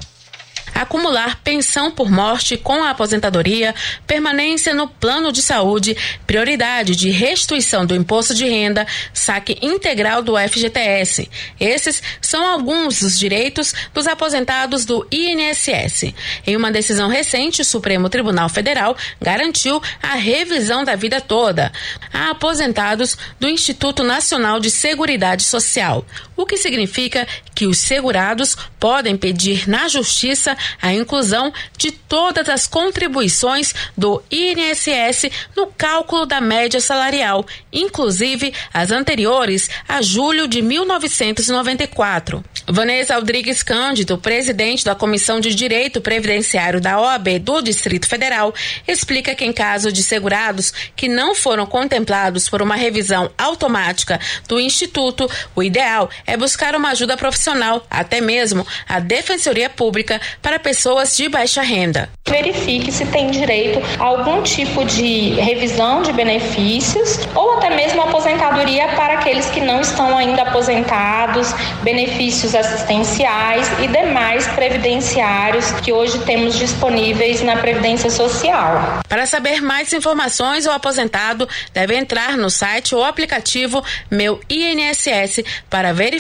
[0.75, 3.75] acumular pensão por morte com a aposentadoria,
[4.07, 5.97] permanência no plano de saúde,
[6.27, 11.29] prioridade de restituição do imposto de renda, saque integral do FGTS.
[11.59, 16.15] Esses são alguns dos direitos dos aposentados do INSS.
[16.47, 21.73] Em uma decisão recente, o Supremo Tribunal Federal garantiu a revisão da vida toda
[22.13, 26.05] a aposentados do Instituto Nacional de Seguridade Social,
[26.37, 32.67] o que significa que os segurados podem pedir na Justiça a inclusão de todas as
[32.67, 42.45] contribuições do INSS no cálculo da média salarial, inclusive as anteriores a julho de 1994.
[42.67, 48.55] Vanessa Rodrigues Cândido, presidente da Comissão de Direito Previdenciário da OAB do Distrito Federal,
[48.89, 54.19] explica que em caso de segurados que não foram contemplados por uma revisão automática
[54.49, 60.59] do Instituto, o ideal é buscar uma ajuda profissional, até mesmo a Defensoria Pública para
[60.59, 62.09] pessoas de baixa renda.
[62.27, 68.89] Verifique se tem direito a algum tipo de revisão de benefícios ou até mesmo aposentadoria
[68.89, 71.53] para aqueles que não estão ainda aposentados,
[71.83, 79.01] benefícios assistenciais e demais previdenciários que hoje temos disponíveis na Previdência Social.
[79.09, 85.93] Para saber mais informações, o aposentado deve entrar no site ou aplicativo Meu INSS para
[85.93, 86.14] verificar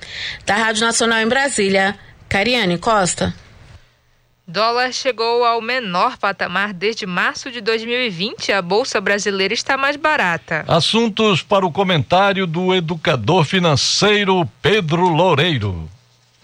[0.44, 1.96] Da Rádio Nacional em Brasília,
[2.28, 3.34] Cariane Costa.
[4.46, 8.52] Dólar chegou ao menor patamar desde março de 2020.
[8.52, 10.64] A Bolsa Brasileira está mais barata.
[10.66, 15.88] Assuntos para o comentário do educador financeiro Pedro Loureiro.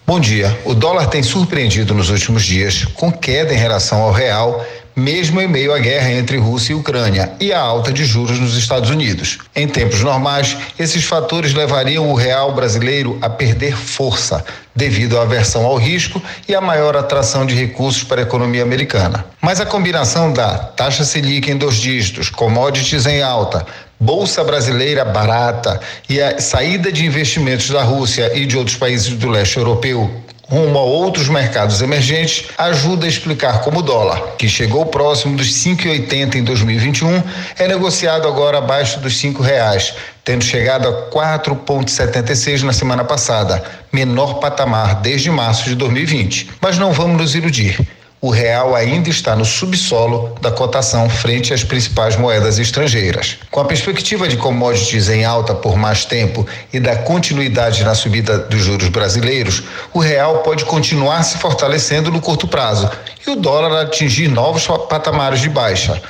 [0.09, 0.59] Bom dia.
[0.65, 5.47] O dólar tem surpreendido nos últimos dias com queda em relação ao real mesmo em
[5.47, 9.37] meio à guerra entre Rússia e Ucrânia e a alta de juros nos Estados Unidos.
[9.55, 14.43] Em tempos normais, esses fatores levariam o real brasileiro a perder força,
[14.75, 19.25] devido à aversão ao risco e à maior atração de recursos para a economia americana.
[19.41, 23.65] Mas a combinação da taxa Selic em dois dígitos, commodities em alta,
[23.99, 29.29] Bolsa brasileira barata e a saída de investimentos da Rússia e de outros países do
[29.29, 30.09] leste europeu
[30.49, 35.53] rumo a outros mercados emergentes ajuda a explicar como o dólar, que chegou próximo dos
[35.63, 37.21] 5,80 em 2021,
[37.57, 39.93] é negociado agora abaixo dos cinco reais,
[40.25, 46.49] tendo chegado a 4,76 na semana passada, menor patamar desde março de 2020.
[46.59, 47.77] Mas não vamos nos iludir
[48.21, 53.37] o real ainda está no subsolo da cotação frente às principais moedas estrangeiras.
[53.49, 58.37] Com a perspectiva de commodities em alta por mais tempo e da continuidade na subida
[58.37, 59.63] dos juros brasileiros,
[59.93, 62.89] o real pode continuar se fortalecendo no curto prazo
[63.25, 66.01] e o dólar atingir novos patamares de baixa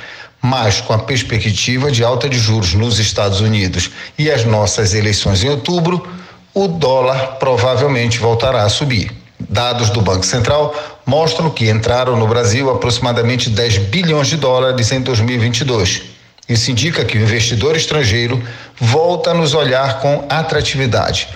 [0.42, 5.44] mas com a perspectiva de alta de juros nos Estados Unidos e as nossas eleições
[5.44, 6.06] em outubro,
[6.54, 9.12] o dólar provavelmente voltará a subir.
[9.38, 10.74] Dados do Banco Central
[11.10, 16.02] mostram que entraram no Brasil aproximadamente 10 bilhões de dólares em 2022.
[16.48, 18.40] Isso indica que o investidor estrangeiro
[18.80, 21.26] volta a nos olhar com atratividade,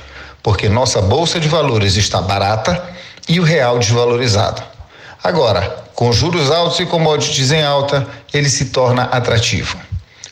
[0.45, 2.85] porque nossa bolsa de valores está barata
[3.29, 4.62] e o real desvalorizado.
[5.25, 9.77] Agora, com juros altos e commodities em alta, ele se torna atrativo.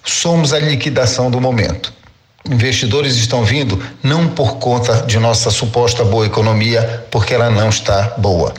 [0.04, 1.92] Somos a liquidação do momento.
[2.48, 8.14] Investidores estão vindo não por conta de nossa suposta boa economia, porque ela não está
[8.18, 8.54] boa.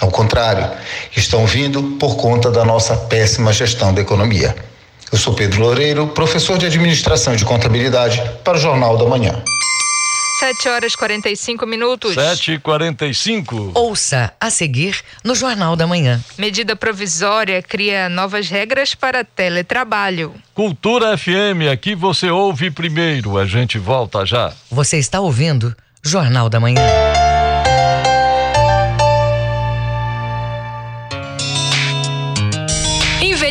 [0.00, 0.70] Ao contrário,
[1.16, 4.54] estão vindo por conta da nossa péssima gestão da economia.
[5.12, 9.42] Eu sou Pedro Loureiro, professor de administração e de contabilidade, para o Jornal da Manhã.
[10.40, 12.14] 7 horas 45 minutos.
[12.14, 16.20] 7 e 45 Ouça a seguir no Jornal da Manhã.
[16.36, 20.34] Medida provisória cria novas regras para teletrabalho.
[20.52, 23.38] Cultura FM, aqui você ouve primeiro.
[23.38, 24.52] A gente volta já.
[24.70, 26.82] Você está ouvindo Jornal da Manhã.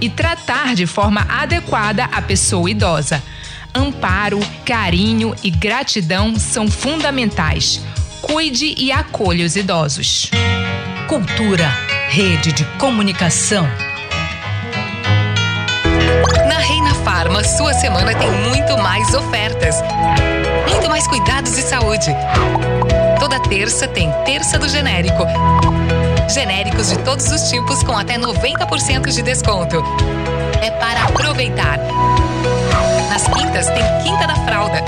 [0.00, 3.22] e tratar de forma adequada a pessoa idosa.
[3.74, 7.80] Amparo, carinho e gratidão são fundamentais.
[8.20, 10.30] Cuide e acolha os idosos.
[11.06, 11.68] Cultura,
[12.08, 13.68] rede de comunicação.
[16.48, 19.76] Na Reina Farma, sua semana tem muito mais ofertas.
[20.68, 22.14] Muito mais cuidados de saúde.
[23.18, 25.24] Toda terça tem Terça do Genérico.
[26.28, 29.82] Genéricos de todos os tipos com até 90% de desconto.
[30.62, 31.78] É para aproveitar.
[33.08, 34.82] Nas quintas tem Quinta da Fralda.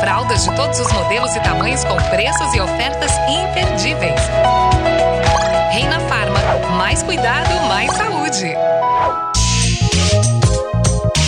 [0.00, 4.20] Fraldas de todos os modelos e tamanhos com preços e ofertas imperdíveis.
[5.70, 6.40] Reina Farma,
[6.76, 8.52] mais cuidado, mais saúde.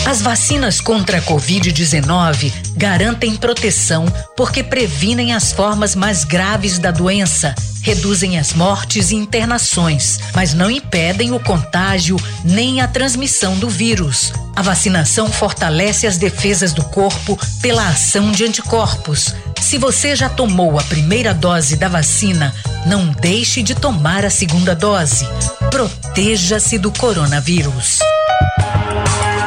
[0.04, 4.04] As vacinas contra a Covid-19 garantem proteção
[4.36, 10.70] porque previnem as formas mais graves da doença, reduzem as mortes e internações, mas não
[10.70, 14.32] impedem o contágio nem a transmissão do vírus.
[14.54, 19.34] A vacinação fortalece as defesas do corpo pela ação de anticorpos.
[19.60, 22.54] Se você já tomou a primeira dose da vacina,
[22.86, 25.26] não deixe de tomar a segunda dose.
[25.70, 27.98] Proteja-se do coronavírus.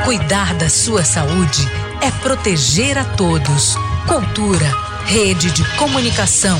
[0.04, 1.68] Cuidar da sua saúde
[2.02, 3.76] é proteger a todos.
[4.08, 4.72] Cultura,
[5.06, 6.60] rede de comunicação.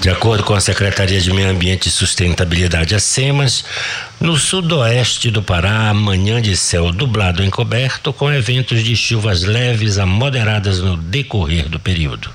[0.00, 3.62] De acordo com a Secretaria de Meio Ambiente e Sustentabilidade, a SEMAS,
[4.18, 10.06] no sudoeste do Pará, amanhã de céu nublado encoberto, com eventos de chuvas leves a
[10.06, 12.30] moderadas no decorrer do período.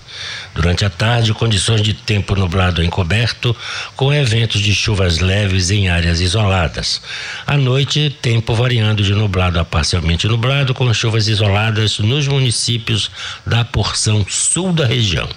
[0.54, 3.56] Durante a tarde, condições de tempo nublado encoberto,
[3.96, 7.02] com eventos de chuvas leves em áreas isoladas.
[7.48, 13.10] À noite, tempo variando de nublado a parcialmente nublado, com chuvas isoladas nos municípios
[13.44, 15.28] da porção sul da região.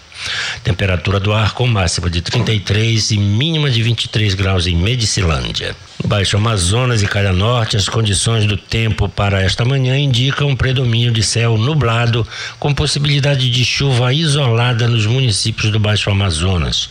[0.63, 5.77] Temperatura do ar com máxima de 33 e mínima de 23 graus em Medicilândia.
[6.05, 11.23] Baixo Amazonas e Calha Norte, as condições do tempo para esta manhã indicam predomínio de
[11.23, 12.27] céu nublado,
[12.59, 16.89] com possibilidade de chuva isolada nos municípios do Baixo Amazonas.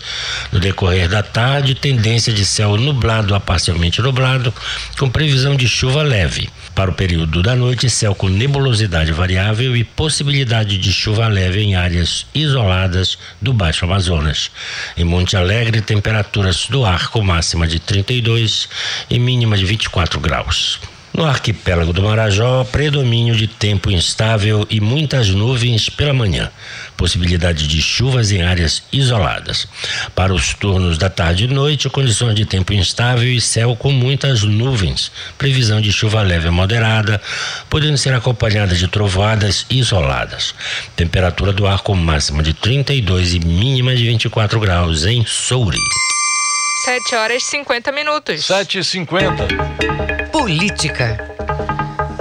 [0.51, 4.53] No decorrer da tarde, tendência de céu nublado a parcialmente nublado,
[4.99, 6.49] com previsão de chuva leve.
[6.75, 11.75] Para o período da noite, céu com nebulosidade variável e possibilidade de chuva leve em
[11.75, 14.51] áreas isoladas do Baixo Amazonas.
[14.95, 18.67] Em Monte Alegre, temperaturas do ar com máxima de 32
[19.09, 20.79] e mínima de 24 graus.
[21.13, 26.51] No arquipélago do Marajó, predomínio de tempo instável e muitas nuvens pela manhã.
[26.97, 29.67] Possibilidade de chuvas em áreas isoladas.
[30.15, 34.43] Para os turnos da tarde e noite, condições de tempo instável e céu com muitas
[34.43, 35.11] nuvens.
[35.37, 37.21] Previsão de chuva leve a moderada,
[37.69, 40.55] podendo ser acompanhada de trovoadas isoladas.
[40.95, 45.77] Temperatura do ar com máxima de 32 e mínima de 24 graus em Souri.
[46.85, 48.45] 7 horas e 50 minutos.
[48.45, 49.47] 7 e 50
[50.31, 51.17] Política.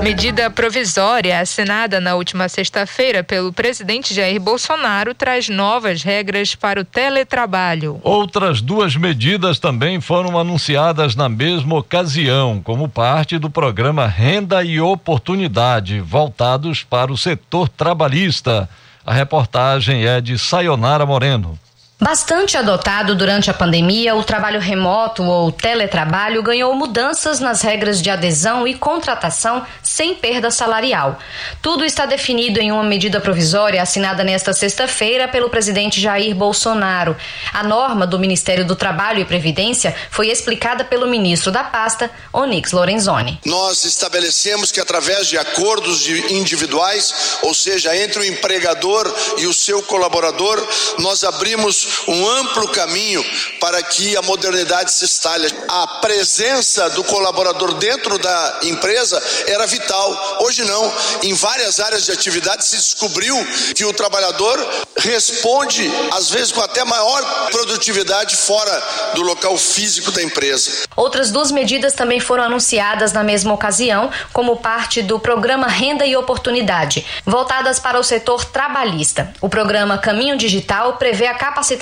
[0.07, 6.85] Medida provisória assinada na última sexta-feira pelo presidente Jair Bolsonaro traz novas regras para o
[6.85, 7.99] teletrabalho.
[8.05, 14.81] Outras duas medidas também foram anunciadas na mesma ocasião, como parte do programa Renda e
[14.81, 18.69] Oportunidade, voltados para o setor trabalhista.
[19.05, 21.59] A reportagem é de Sayonara Moreno.
[21.99, 28.11] Bastante adotado durante a pandemia, o trabalho remoto ou teletrabalho ganhou mudanças nas regras de
[28.11, 31.19] adesão e contratação sem perda salarial.
[31.63, 37.17] Tudo está definido em uma medida provisória assinada nesta sexta-feira pelo presidente Jair Bolsonaro.
[37.51, 42.73] A norma do Ministério do Trabalho e Previdência foi explicada pelo ministro da pasta, Onyx
[42.73, 43.41] Lorenzoni.
[43.43, 49.83] Nós estabelecemos que através de acordos individuais, ou seja, entre o empregador e o seu
[49.83, 50.63] colaborador,
[50.99, 53.25] nós abrimos um amplo caminho
[53.61, 55.47] para que a modernidade se instale.
[55.69, 60.39] A presença do colaborador dentro da empresa era vital.
[60.41, 60.93] Hoje não.
[61.23, 63.37] Em várias áreas de atividade se descobriu
[63.75, 64.59] que o trabalhador
[64.97, 68.83] responde, às vezes com até maior produtividade fora
[69.15, 70.71] do local físico da empresa.
[70.97, 76.17] Outras duas medidas também foram anunciadas na mesma ocasião, como parte do programa Renda e
[76.17, 79.33] Oportunidade, voltadas para o setor trabalhista.
[79.41, 81.76] O programa Caminho Digital prevê a capacitação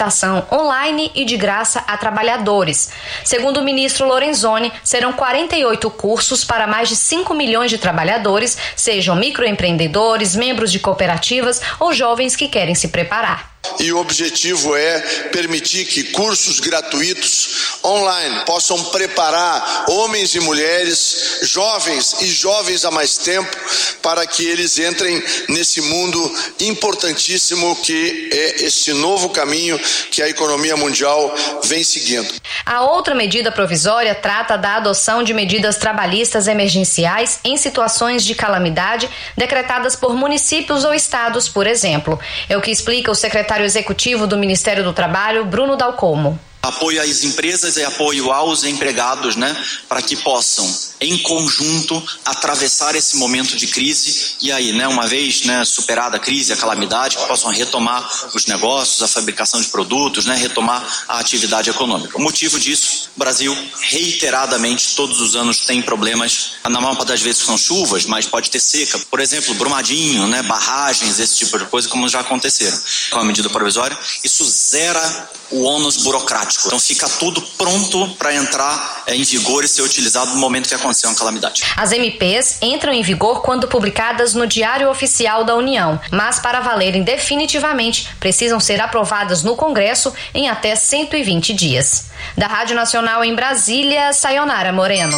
[0.52, 2.90] online e de graça a trabalhadores.
[3.24, 9.16] Segundo o ministro Lorenzoni, serão 48 cursos para mais de 5 milhões de trabalhadores, sejam
[9.16, 13.53] microempreendedores, membros de cooperativas ou jovens que querem se preparar.
[13.78, 15.00] E o objetivo é
[15.32, 23.16] permitir que cursos gratuitos online possam preparar homens e mulheres, jovens e jovens há mais
[23.16, 23.54] tempo,
[24.02, 29.78] para que eles entrem nesse mundo importantíssimo que é esse novo caminho
[30.10, 32.32] que a economia mundial vem seguindo.
[32.64, 39.08] A outra medida provisória trata da adoção de medidas trabalhistas emergenciais em situações de calamidade
[39.36, 42.18] decretadas por municípios ou estados, por exemplo.
[42.48, 46.38] É o que explica o secretário secretário executivo do Ministério do Trabalho, Bruno Dalcomo.
[46.64, 49.54] Apoio às empresas e apoio aos empregados, né,
[49.86, 50.66] para que possam,
[50.98, 56.20] em conjunto, atravessar esse momento de crise e aí, né, uma vez né, superada a
[56.20, 61.18] crise, a calamidade, que possam retomar os negócios, a fabricação de produtos, né, retomar a
[61.18, 62.16] atividade econômica.
[62.16, 67.20] O motivo disso, o Brasil reiteradamente, todos os anos, tem problemas, na maior parte das
[67.20, 68.98] vezes são chuvas, mas pode ter seca.
[69.10, 72.78] Por exemplo, brumadinho, né, barragens, esse tipo de coisa, como já aconteceram.
[73.10, 76.53] Com a medida provisória, isso zera o ônus burocrático.
[76.66, 80.74] Então fica tudo pronto para entrar é, em vigor e ser utilizado no momento que
[80.74, 81.62] acontecer uma calamidade.
[81.76, 87.02] As MPs entram em vigor quando publicadas no Diário Oficial da União, mas para valerem
[87.02, 92.06] definitivamente precisam ser aprovadas no Congresso em até 120 dias.
[92.36, 95.16] Da Rádio Nacional em Brasília, Sayonara Moreno.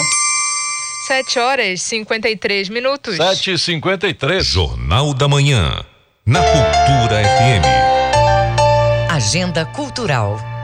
[1.07, 3.17] 7 horas e 53 minutos.
[3.17, 5.85] 7 e 53 Jornal da Manhã.
[6.25, 7.65] Na Cultura FM.
[9.09, 10.56] Agenda Cultural.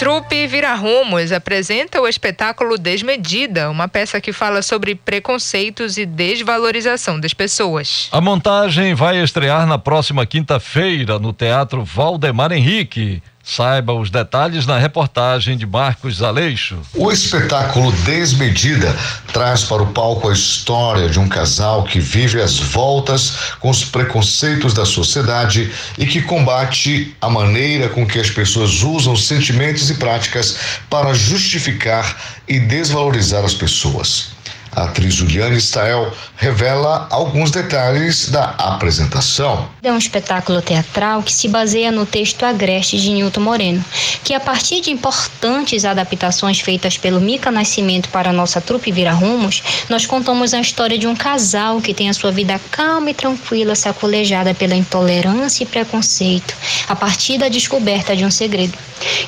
[0.00, 7.20] Trupe Vira Rumos apresenta o espetáculo Desmedida, uma peça que fala sobre preconceitos e desvalorização
[7.20, 8.08] das pessoas.
[8.10, 13.22] A montagem vai estrear na próxima quinta-feira no Teatro Valdemar Henrique.
[13.42, 16.78] Saiba os detalhes na reportagem de Marcos Aleixo.
[16.94, 18.94] O espetáculo Desmedida
[19.32, 23.82] traz para o palco a história de um casal que vive as voltas com os
[23.82, 29.94] preconceitos da sociedade e que combate a maneira com que as pessoas usam sentimentos e
[29.94, 30.56] práticas
[30.88, 32.16] para justificar
[32.46, 34.39] e desvalorizar as pessoas.
[34.72, 39.68] A atriz Juliane Stael revela alguns detalhes da apresentação.
[39.82, 43.84] É um espetáculo teatral que se baseia no texto Agreste de Nilton Moreno,
[44.22, 49.12] que a partir de importantes adaptações feitas pelo Mica Nascimento para a nossa trupe Vira
[49.12, 53.14] Rumos, nós contamos a história de um casal que tem a sua vida calma e
[53.14, 56.54] tranquila sacolejada pela intolerância e preconceito,
[56.88, 58.78] a partir da descoberta de um segredo.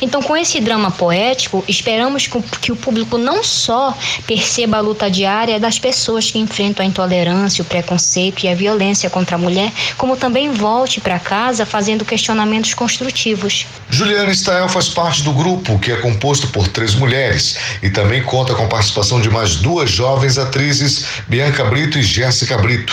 [0.01, 2.29] Então, com esse drama poético, esperamos
[2.61, 3.97] que o público não só
[4.27, 9.09] perceba a luta diária das pessoas que enfrentam a intolerância, o preconceito e a violência
[9.11, 13.67] contra a mulher, como também volte para casa fazendo questionamentos construtivos.
[13.91, 18.55] Juliana Stael faz parte do grupo, que é composto por três mulheres e também conta
[18.55, 22.93] com a participação de mais duas jovens atrizes, Bianca Brito e Jéssica Brito.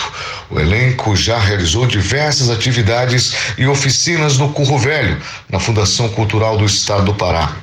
[0.50, 6.68] O elenco já realizou diversas atividades e oficinas no Curro Velho, na Fundação Cultural do
[6.70, 7.56] Estado do Pará.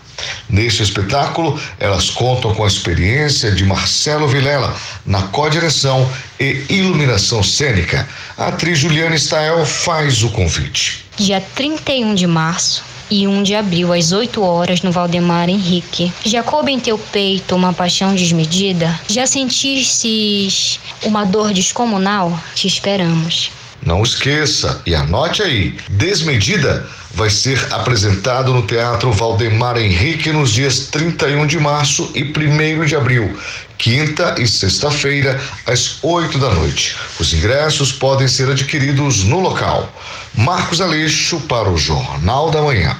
[0.49, 8.07] Neste espetáculo, elas contam com a experiência de Marcelo Vilela na co-direção e iluminação cênica.
[8.37, 11.05] A atriz Juliana Stael faz o convite.
[11.17, 16.11] Dia 31 de março, e 1 de abril, às 8 horas, no Valdemar Henrique.
[16.25, 18.99] Já coube em teu peito uma paixão desmedida?
[19.07, 22.37] Já sentistes uma dor descomunal?
[22.53, 23.51] Te esperamos.
[23.85, 30.87] Não esqueça e anote aí: Desmedida vai ser apresentado no Teatro Valdemar Henrique nos dias
[30.87, 33.37] 31 de março e 1 de abril,
[33.77, 36.95] quinta e sexta-feira, às 8 da noite.
[37.19, 39.91] Os ingressos podem ser adquiridos no local.
[40.35, 42.95] Marcos Aleixo para o Jornal da Manhã.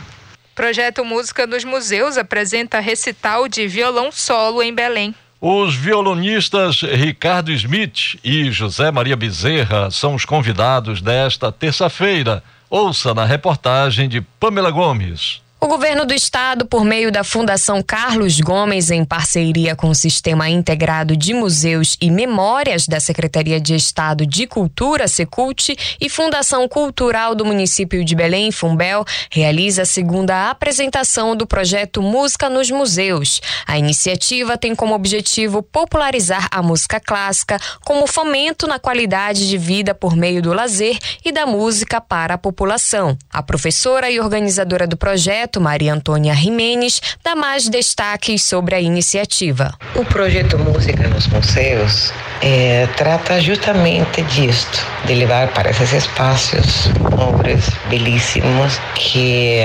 [0.56, 5.14] Projeto Música nos Museus apresenta recital de violão solo em Belém.
[5.40, 12.44] Os violonistas Ricardo Smith e José Maria Bezerra são os convidados desta terça-feira.
[12.68, 15.40] Ouça na reportagem de Pamela Gomes.
[15.60, 20.48] O governo do estado, por meio da Fundação Carlos Gomes, em parceria com o Sistema
[20.48, 27.34] Integrado de Museus e Memórias da Secretaria de Estado de Cultura, Secult, e Fundação Cultural
[27.34, 33.42] do município de Belém, Fumbel, realiza a segunda apresentação do projeto Música nos Museus.
[33.66, 39.96] A iniciativa tem como objetivo popularizar a música clássica como fomento na qualidade de vida
[39.96, 43.18] por meio do lazer e da música para a população.
[43.34, 48.82] A professora e organizadora do projeto projeto, Maria Antônia Jimenez, dá mais destaques sobre a
[48.82, 49.74] iniciativa.
[49.96, 57.70] O projeto Música nos Museus é, trata justamente disto, de levar para esses espaços obras
[57.90, 59.62] belíssimos que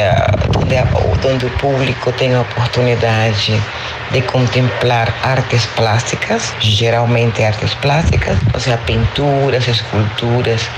[0.59, 3.61] onde, onde o público tem a oportunidade
[4.13, 10.69] de contemplar artes plásticas, geralmente artes plásticas, ou seja, pinturas, esculturas,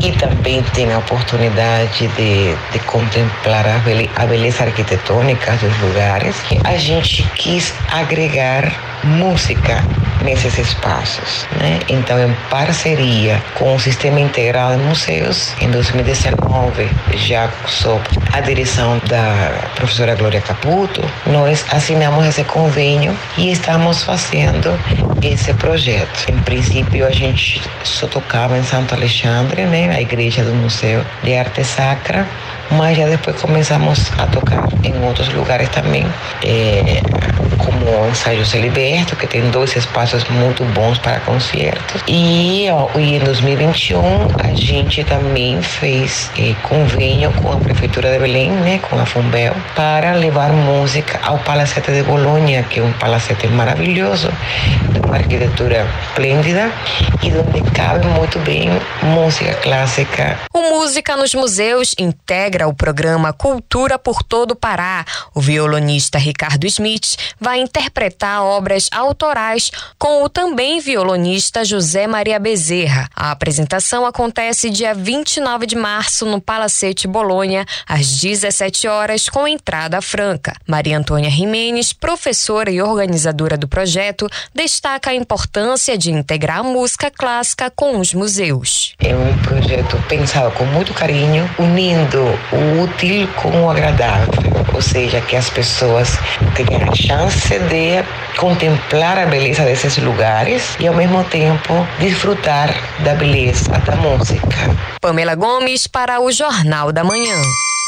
[0.00, 6.36] e também tem a oportunidade de, de contemplar a, a beleza arquitetônica dos lugares.
[6.64, 8.72] A gente quis agregar
[9.04, 9.82] música
[10.22, 11.46] nesses espaços.
[11.60, 11.80] Né?
[11.88, 19.00] Então, em parceria com o Sistema Integrado de Museus, em 2019, já sob a direção
[19.08, 24.78] da professora Glória Caputo, nós assinamos esse convênio e estamos fazendo
[25.22, 26.30] esse projeto.
[26.30, 29.94] Em princípio, a gente só tocava em Santo Alexandre, né?
[29.94, 32.26] a igreja do Museu de Arte Sacra,
[32.70, 36.06] mas já depois começamos a tocar em outros lugares também,
[36.44, 37.00] é,
[37.56, 38.44] como o Ensaio
[38.88, 42.02] Celiberto, que tem dois espaços muito bons para concertos.
[42.06, 44.00] E, ó, e em 2021
[44.42, 49.54] a gente também fez é, convênio com a Prefeitura de Belém, né, com a Fumbel,
[49.74, 54.30] para levar música ao Palacete de Bolonha, que é um palacete maravilhoso,
[54.92, 56.72] de uma arquitetura esplêndida
[57.22, 58.70] e onde cabe muito bem
[59.02, 60.38] música clássica.
[60.54, 65.04] O Música nos Museus integra o programa Cultura por Todo o Pará.
[65.34, 73.08] O violonista Ricardo Smith vai interpretar obras autorais com o também violonista José Maria Bezerra.
[73.16, 80.00] A apresentação acontece dia 29 de março no Palacete Bolonha, às 17 horas, com entrada
[80.00, 80.54] franca.
[80.66, 87.10] Maria Antônia Jimenez, professora e organizadora do projeto, destaca a importância de integrar a música
[87.10, 88.94] clássica com os museus.
[89.00, 92.20] É um projeto pensado com muito carinho, unindo
[92.52, 96.18] o útil com o agradável, ou seja, que as pessoas
[96.54, 98.04] tenham a chance de
[98.38, 104.56] contemplar a beleza desses lugares e ao mesmo tempo desfrutar da beleza da música.
[105.00, 107.34] Pamela Gomes para o Jornal da Manhã.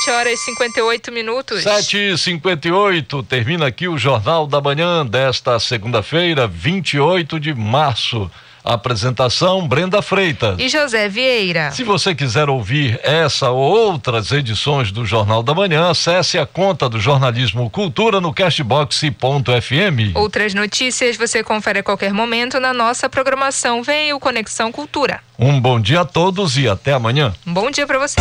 [0.04, 1.62] 7 horas e 58 minutos.
[1.62, 8.28] 7 e 58 termina aqui o Jornal da Manhã desta segunda-feira, 28 de março.
[8.64, 11.70] Apresentação Brenda Freitas e José Vieira.
[11.72, 16.88] Se você quiser ouvir essa ou outras edições do Jornal da Manhã, acesse a conta
[16.88, 20.14] do Jornalismo Cultura no cashbox.fm.
[20.14, 23.82] Outras notícias você confere a qualquer momento na nossa programação.
[23.82, 25.20] Vem o Conexão Cultura.
[25.38, 27.32] Um bom dia a todos e até amanhã.
[27.46, 28.20] Um bom dia para você.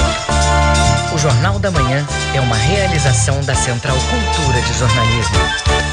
[1.13, 5.88] O Jornal da Manhã é uma realização da Central Cultura de Jornalismo.